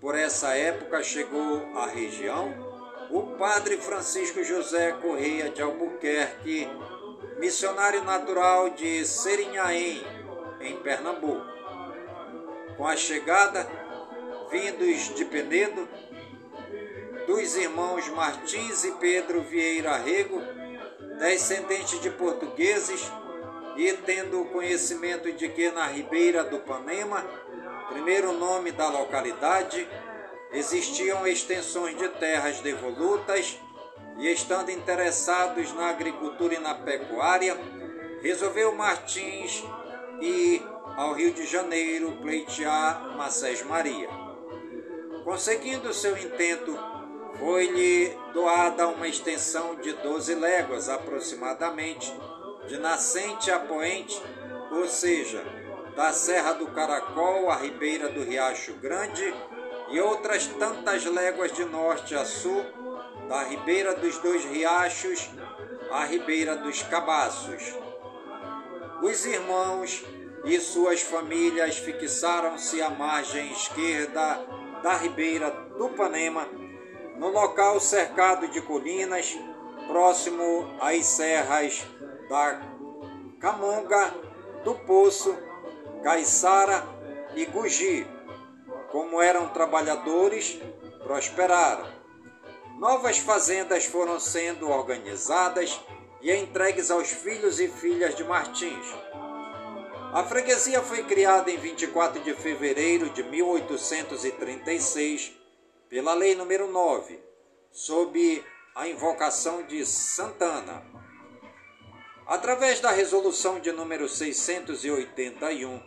Por 0.00 0.14
essa 0.16 0.54
época 0.54 1.02
chegou 1.02 1.60
à 1.74 1.86
região 1.86 2.54
o 3.10 3.36
padre 3.36 3.78
Francisco 3.78 4.44
José 4.44 4.92
Correia 5.02 5.50
de 5.50 5.60
Albuquerque, 5.60 6.68
missionário 7.36 8.04
natural 8.04 8.70
de 8.70 9.04
Serinhaém, 9.04 10.06
em 10.60 10.76
Pernambuco. 10.76 11.44
Com 12.76 12.86
a 12.86 12.94
chegada, 12.94 13.68
vindos 14.52 15.12
de 15.16 15.24
Penedo, 15.24 15.88
dos 17.30 17.54
irmãos 17.54 18.08
Martins 18.08 18.82
e 18.82 18.90
Pedro 18.90 19.40
Vieira 19.42 19.96
Rego, 19.96 20.42
descendentes 21.16 22.00
de 22.00 22.10
portugueses, 22.10 23.08
e 23.76 23.92
tendo 23.92 24.46
conhecimento 24.46 25.30
de 25.30 25.48
que 25.48 25.70
na 25.70 25.86
Ribeira 25.86 26.42
do 26.42 26.58
Panema, 26.58 27.24
primeiro 27.88 28.32
nome 28.32 28.72
da 28.72 28.88
localidade, 28.88 29.88
existiam 30.52 31.24
extensões 31.24 31.96
de 31.96 32.08
terras 32.08 32.58
devolutas, 32.62 33.56
e 34.18 34.26
estando 34.26 34.72
interessados 34.72 35.72
na 35.72 35.88
agricultura 35.88 36.54
e 36.54 36.58
na 36.58 36.74
pecuária, 36.74 37.56
resolveu 38.20 38.74
Martins 38.74 39.62
ir 40.20 40.66
ao 40.96 41.12
Rio 41.12 41.32
de 41.32 41.46
Janeiro 41.46 42.10
pleitear 42.20 43.16
Macés 43.16 43.62
Maria. 43.62 44.08
Conseguindo 45.22 45.94
seu 45.94 46.18
intento 46.18 46.89
foi-lhe 47.40 48.14
doada 48.34 48.86
uma 48.88 49.08
extensão 49.08 49.74
de 49.76 49.94
12 49.94 50.34
léguas 50.34 50.90
aproximadamente, 50.90 52.14
de 52.68 52.78
nascente 52.78 53.50
a 53.50 53.58
poente, 53.58 54.22
ou 54.70 54.86
seja, 54.86 55.42
da 55.96 56.12
Serra 56.12 56.52
do 56.52 56.66
Caracol 56.66 57.50
à 57.50 57.56
ribeira 57.56 58.10
do 58.10 58.22
Riacho 58.22 58.74
Grande 58.74 59.34
e 59.88 59.98
outras 60.00 60.46
tantas 60.46 61.06
léguas 61.06 61.50
de 61.52 61.64
norte 61.64 62.14
a 62.14 62.26
sul, 62.26 62.62
da 63.26 63.42
ribeira 63.44 63.94
dos 63.94 64.18
dois 64.18 64.44
riachos 64.44 65.30
à 65.90 66.04
ribeira 66.04 66.56
dos 66.56 66.82
Cabaços. 66.82 67.74
Os 69.02 69.24
irmãos 69.24 70.04
e 70.44 70.60
suas 70.60 71.00
famílias 71.00 71.78
fixaram-se 71.78 72.82
à 72.82 72.90
margem 72.90 73.50
esquerda 73.50 74.38
da 74.82 74.94
ribeira 74.96 75.50
do 75.78 75.88
Panema 75.88 76.59
no 77.20 77.28
local 77.28 77.78
cercado 77.78 78.48
de 78.48 78.60
colinas, 78.62 79.38
próximo 79.86 80.74
às 80.80 81.04
serras 81.04 81.86
da 82.30 82.62
Camonga, 83.38 84.14
do 84.64 84.74
Poço, 84.74 85.36
Caiçara 86.02 86.82
e 87.36 87.44
Gugi. 87.44 88.06
Como 88.90 89.20
eram 89.20 89.48
trabalhadores, 89.48 90.58
prosperaram. 91.04 91.86
Novas 92.78 93.18
fazendas 93.18 93.84
foram 93.84 94.18
sendo 94.18 94.70
organizadas 94.70 95.78
e 96.22 96.32
entregues 96.32 96.90
aos 96.90 97.10
filhos 97.10 97.60
e 97.60 97.68
filhas 97.68 98.14
de 98.14 98.24
Martins. 98.24 98.86
A 100.14 100.24
freguesia 100.24 100.80
foi 100.80 101.04
criada 101.04 101.50
em 101.50 101.58
24 101.58 102.22
de 102.22 102.32
fevereiro 102.32 103.10
de 103.10 103.22
1836 103.22 105.39
pela 105.90 106.14
Lei 106.14 106.34
número 106.36 106.70
9, 106.70 107.18
sob 107.72 108.44
a 108.76 108.86
invocação 108.86 109.64
de 109.64 109.84
Santana. 109.84 110.84
Através 112.24 112.78
da 112.78 112.92
resolução 112.92 113.58
de 113.58 113.72
número 113.72 114.08
681, 114.08 115.82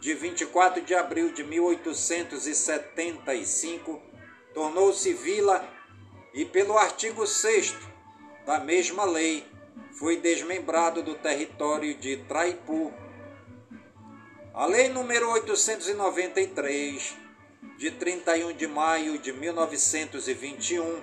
de 0.00 0.14
24 0.14 0.80
de 0.80 0.94
abril 0.94 1.30
de 1.30 1.44
1875, 1.44 4.00
tornou-se 4.54 5.12
vila 5.12 5.62
e 6.32 6.46
pelo 6.46 6.78
artigo 6.78 7.26
6 7.26 7.76
da 8.46 8.58
mesma 8.58 9.04
lei 9.04 9.46
foi 9.92 10.16
desmembrado 10.16 11.02
do 11.02 11.14
território 11.16 11.94
de 11.96 12.16
Traipu. 12.24 12.94
A 14.54 14.64
lei 14.64 14.88
número 14.88 15.30
893 15.32 17.27
de 17.76 17.90
31 17.90 18.52
de 18.52 18.66
maio 18.66 19.18
de 19.18 19.32
1921 19.32 21.02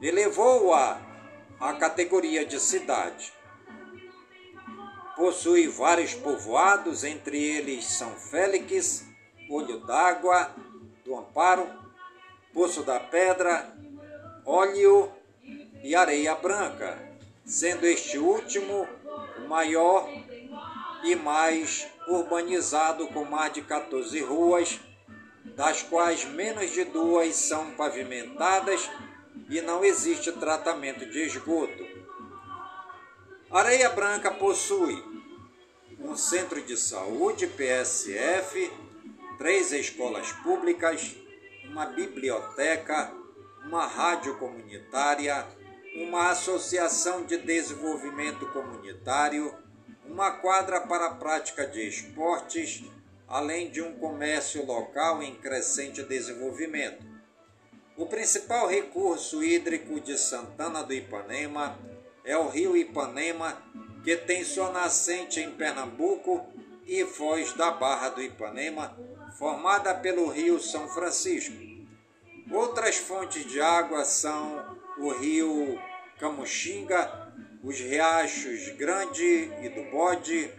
elevou-a 0.00 1.00
à 1.58 1.72
categoria 1.74 2.44
de 2.44 2.60
cidade. 2.60 3.32
Possui 5.16 5.66
vários 5.66 6.14
povoados, 6.14 7.02
entre 7.02 7.42
eles 7.42 7.84
São 7.84 8.12
Félix, 8.12 9.04
Olho 9.50 9.80
d'Água, 9.80 10.54
do 11.04 11.16
Amparo, 11.16 11.68
Poço 12.52 12.84
da 12.84 13.00
Pedra, 13.00 13.76
Óleo 14.44 15.10
e 15.82 15.94
Areia 15.94 16.34
Branca, 16.36 16.96
sendo 17.44 17.84
este 17.86 18.18
último 18.18 18.86
o 19.36 19.48
maior 19.48 20.08
e 21.02 21.16
mais 21.16 21.88
urbanizado 22.06 23.08
com 23.08 23.24
mais 23.24 23.52
de 23.52 23.62
14 23.62 24.20
ruas 24.22 24.80
das 25.58 25.82
quais 25.82 26.24
menos 26.24 26.70
de 26.70 26.84
duas 26.84 27.34
são 27.34 27.72
pavimentadas 27.72 28.88
e 29.50 29.60
não 29.60 29.84
existe 29.84 30.30
tratamento 30.30 31.04
de 31.04 31.18
esgoto. 31.24 31.84
Areia 33.50 33.90
Branca 33.90 34.30
possui 34.30 35.02
um 35.98 36.16
centro 36.16 36.62
de 36.62 36.76
saúde 36.76 37.48
PSF, 37.48 38.70
três 39.36 39.72
escolas 39.72 40.30
públicas, 40.30 41.16
uma 41.64 41.86
biblioteca, 41.86 43.12
uma 43.64 43.84
rádio 43.84 44.38
comunitária, 44.38 45.44
uma 45.96 46.30
associação 46.30 47.24
de 47.24 47.36
desenvolvimento 47.36 48.46
comunitário, 48.52 49.52
uma 50.04 50.30
quadra 50.30 50.82
para 50.82 51.06
a 51.06 51.14
prática 51.16 51.66
de 51.66 51.80
esportes, 51.88 52.84
além 53.28 53.68
de 53.70 53.82
um 53.82 53.92
comércio 53.92 54.64
local 54.64 55.22
em 55.22 55.34
crescente 55.34 56.02
desenvolvimento. 56.02 57.04
O 57.96 58.06
principal 58.06 58.66
recurso 58.66 59.42
hídrico 59.42 60.00
de 60.00 60.16
Santana 60.16 60.82
do 60.82 60.94
Ipanema 60.94 61.78
é 62.24 62.36
o 62.36 62.48
rio 62.48 62.76
Ipanema, 62.76 63.62
que 64.02 64.16
tem 64.16 64.44
sua 64.44 64.70
nascente 64.70 65.40
em 65.40 65.50
Pernambuco 65.50 66.46
e 66.86 67.04
foz 67.04 67.52
da 67.52 67.70
Barra 67.70 68.08
do 68.08 68.22
Ipanema, 68.22 68.96
formada 69.38 69.94
pelo 69.94 70.28
rio 70.28 70.58
São 70.58 70.88
Francisco. 70.88 71.54
Outras 72.50 72.96
fontes 72.96 73.44
de 73.44 73.60
água 73.60 74.04
são 74.04 74.78
o 74.96 75.10
rio 75.10 75.78
Camuxinga, 76.18 77.30
os 77.62 77.78
riachos 77.78 78.70
Grande 78.70 79.52
e 79.62 79.68
do 79.68 79.90
Bode, 79.90 80.50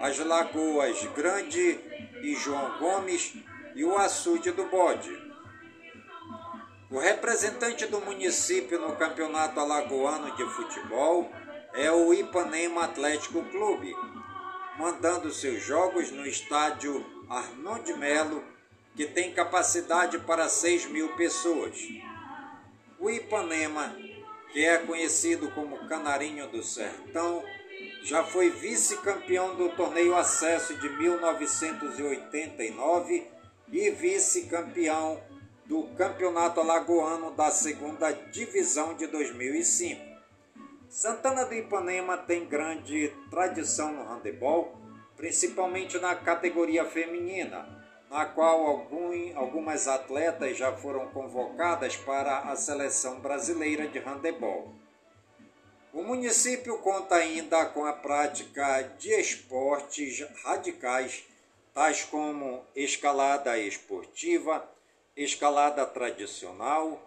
as 0.00 0.18
Lagoas 0.18 1.04
Grande 1.14 1.78
e 2.24 2.34
João 2.34 2.78
Gomes 2.78 3.34
e 3.74 3.84
o 3.84 3.98
Açude 3.98 4.50
do 4.50 4.64
Bode. 4.64 5.14
O 6.90 6.98
representante 6.98 7.84
do 7.86 8.00
município 8.00 8.80
no 8.80 8.96
Campeonato 8.96 9.60
Alagoano 9.60 10.34
de 10.34 10.44
Futebol 10.46 11.30
é 11.74 11.90
o 11.92 12.14
Ipanema 12.14 12.84
Atlético 12.84 13.42
Clube, 13.50 13.94
mandando 14.78 15.30
seus 15.32 15.62
jogos 15.62 16.10
no 16.10 16.26
estádio 16.26 17.04
Arnon 17.28 17.82
de 17.82 17.92
Melo, 17.92 18.42
que 18.96 19.04
tem 19.06 19.34
capacidade 19.34 20.18
para 20.20 20.48
6 20.48 20.86
mil 20.86 21.14
pessoas. 21.16 21.76
O 22.98 23.10
Ipanema, 23.10 23.94
que 24.52 24.64
é 24.64 24.78
conhecido 24.78 25.50
como 25.50 25.88
Canarinho 25.88 26.48
do 26.48 26.62
Sertão, 26.62 27.44
já 28.04 28.22
foi 28.22 28.50
vice-campeão 28.50 29.56
do 29.56 29.70
torneio 29.70 30.14
Acesso 30.14 30.76
de 30.76 30.88
1989 30.90 33.26
e 33.72 33.90
vice-campeão 33.90 35.20
do 35.64 35.84
Campeonato 35.96 36.60
Alagoano 36.60 37.30
da 37.30 37.50
Segunda 37.50 38.12
Divisão 38.12 38.92
de 38.92 39.06
2005. 39.06 40.02
Santana 40.86 41.46
do 41.46 41.54
Ipanema 41.54 42.18
tem 42.18 42.44
grande 42.44 43.10
tradição 43.30 43.94
no 43.94 44.04
handebol, 44.04 44.76
principalmente 45.16 45.98
na 45.98 46.14
categoria 46.14 46.84
feminina, 46.84 47.66
na 48.10 48.26
qual 48.26 48.66
algum, 48.66 49.34
algumas 49.34 49.88
atletas 49.88 50.58
já 50.58 50.76
foram 50.76 51.08
convocadas 51.08 51.96
para 51.96 52.40
a 52.40 52.54
seleção 52.54 53.20
brasileira 53.20 53.88
de 53.88 53.98
handebol. 53.98 54.83
O 55.94 56.02
município 56.02 56.76
conta 56.78 57.14
ainda 57.14 57.66
com 57.66 57.86
a 57.86 57.92
prática 57.92 58.82
de 58.98 59.14
esportes 59.14 60.26
radicais, 60.42 61.24
tais 61.72 62.02
como 62.02 62.66
escalada 62.74 63.56
esportiva, 63.56 64.68
escalada 65.16 65.86
tradicional, 65.86 67.00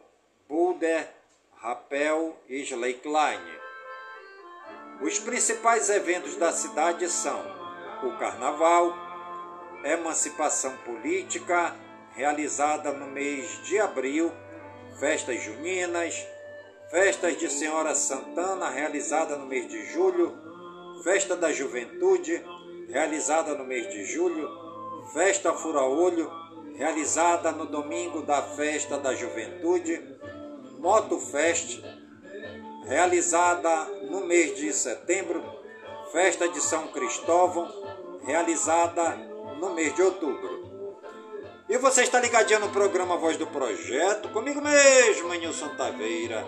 boulder, 0.47 1.05
rapel 1.57 2.37
e 2.47 2.61
slackline. 2.61 3.59
Os 5.01 5.19
principais 5.19 5.89
eventos 5.89 6.37
da 6.37 6.53
cidade 6.53 7.09
são 7.09 7.41
o 8.03 8.17
Carnaval, 8.17 8.93
Emancipação 9.83 10.77
Política, 10.77 11.75
realizada 12.15 12.93
no 12.93 13.07
mês 13.07 13.61
de 13.65 13.77
abril, 13.79 14.31
festas 14.97 15.43
juninas, 15.43 16.25
Festas 16.89 17.37
de 17.37 17.49
Senhora 17.51 17.93
Santana, 17.93 18.69
realizada 18.69 19.35
no 19.35 19.45
mês 19.45 19.67
de 19.67 19.85
julho. 19.87 20.33
Festa 21.03 21.35
da 21.35 21.51
Juventude, 21.51 22.41
realizada 22.87 23.53
no 23.55 23.65
mês 23.65 23.89
de 23.89 24.05
julho. 24.05 24.49
Festa 25.11 25.51
Fura-Olho, 25.51 26.31
realizada 26.75 27.51
no 27.51 27.65
domingo 27.65 28.21
da 28.21 28.41
Festa 28.41 28.97
da 28.97 29.13
Juventude. 29.13 30.01
Moto 30.79 31.19
Fest, 31.19 31.83
realizada 32.85 33.83
no 34.09 34.25
mês 34.25 34.55
de 34.55 34.71
setembro. 34.71 35.43
Festa 36.13 36.47
de 36.47 36.61
São 36.61 36.87
Cristóvão, 36.87 37.69
realizada 38.25 39.09
no 39.59 39.73
mês 39.73 39.93
de 39.93 40.01
outubro. 40.01 40.65
E 41.67 41.77
você 41.77 42.03
está 42.03 42.17
ligadinho 42.21 42.61
no 42.61 42.69
programa 42.69 43.17
Voz 43.17 43.35
do 43.35 43.45
Projeto, 43.45 44.29
comigo 44.29 44.61
mesmo, 44.61 45.33
Nilson 45.33 45.75
Taveira 45.75 46.47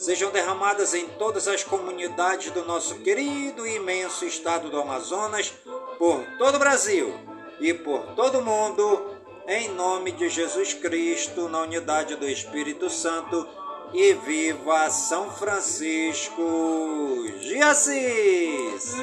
sejam 0.00 0.30
derramadas 0.30 0.94
em 0.94 1.06
todas 1.06 1.46
as 1.46 1.62
comunidades 1.62 2.50
do 2.52 2.64
nosso 2.64 2.96
querido 3.00 3.66
e 3.66 3.76
imenso 3.76 4.24
estado 4.24 4.70
do 4.70 4.80
Amazonas, 4.80 5.52
por 5.98 6.24
todo 6.38 6.54
o 6.54 6.58
Brasil 6.58 7.14
e 7.60 7.74
por 7.74 8.14
todo 8.16 8.38
o 8.38 8.42
mundo, 8.42 9.14
em 9.46 9.68
nome 9.68 10.12
de 10.12 10.30
Jesus 10.30 10.72
Cristo, 10.72 11.50
na 11.50 11.60
unidade 11.60 12.16
do 12.16 12.26
Espírito 12.26 12.88
Santo, 12.88 13.46
e 13.92 14.14
viva 14.14 14.88
São 14.88 15.30
Francisco 15.30 17.26
de 17.40 17.60
Assis! 17.60 18.94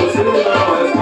Você 0.00 0.97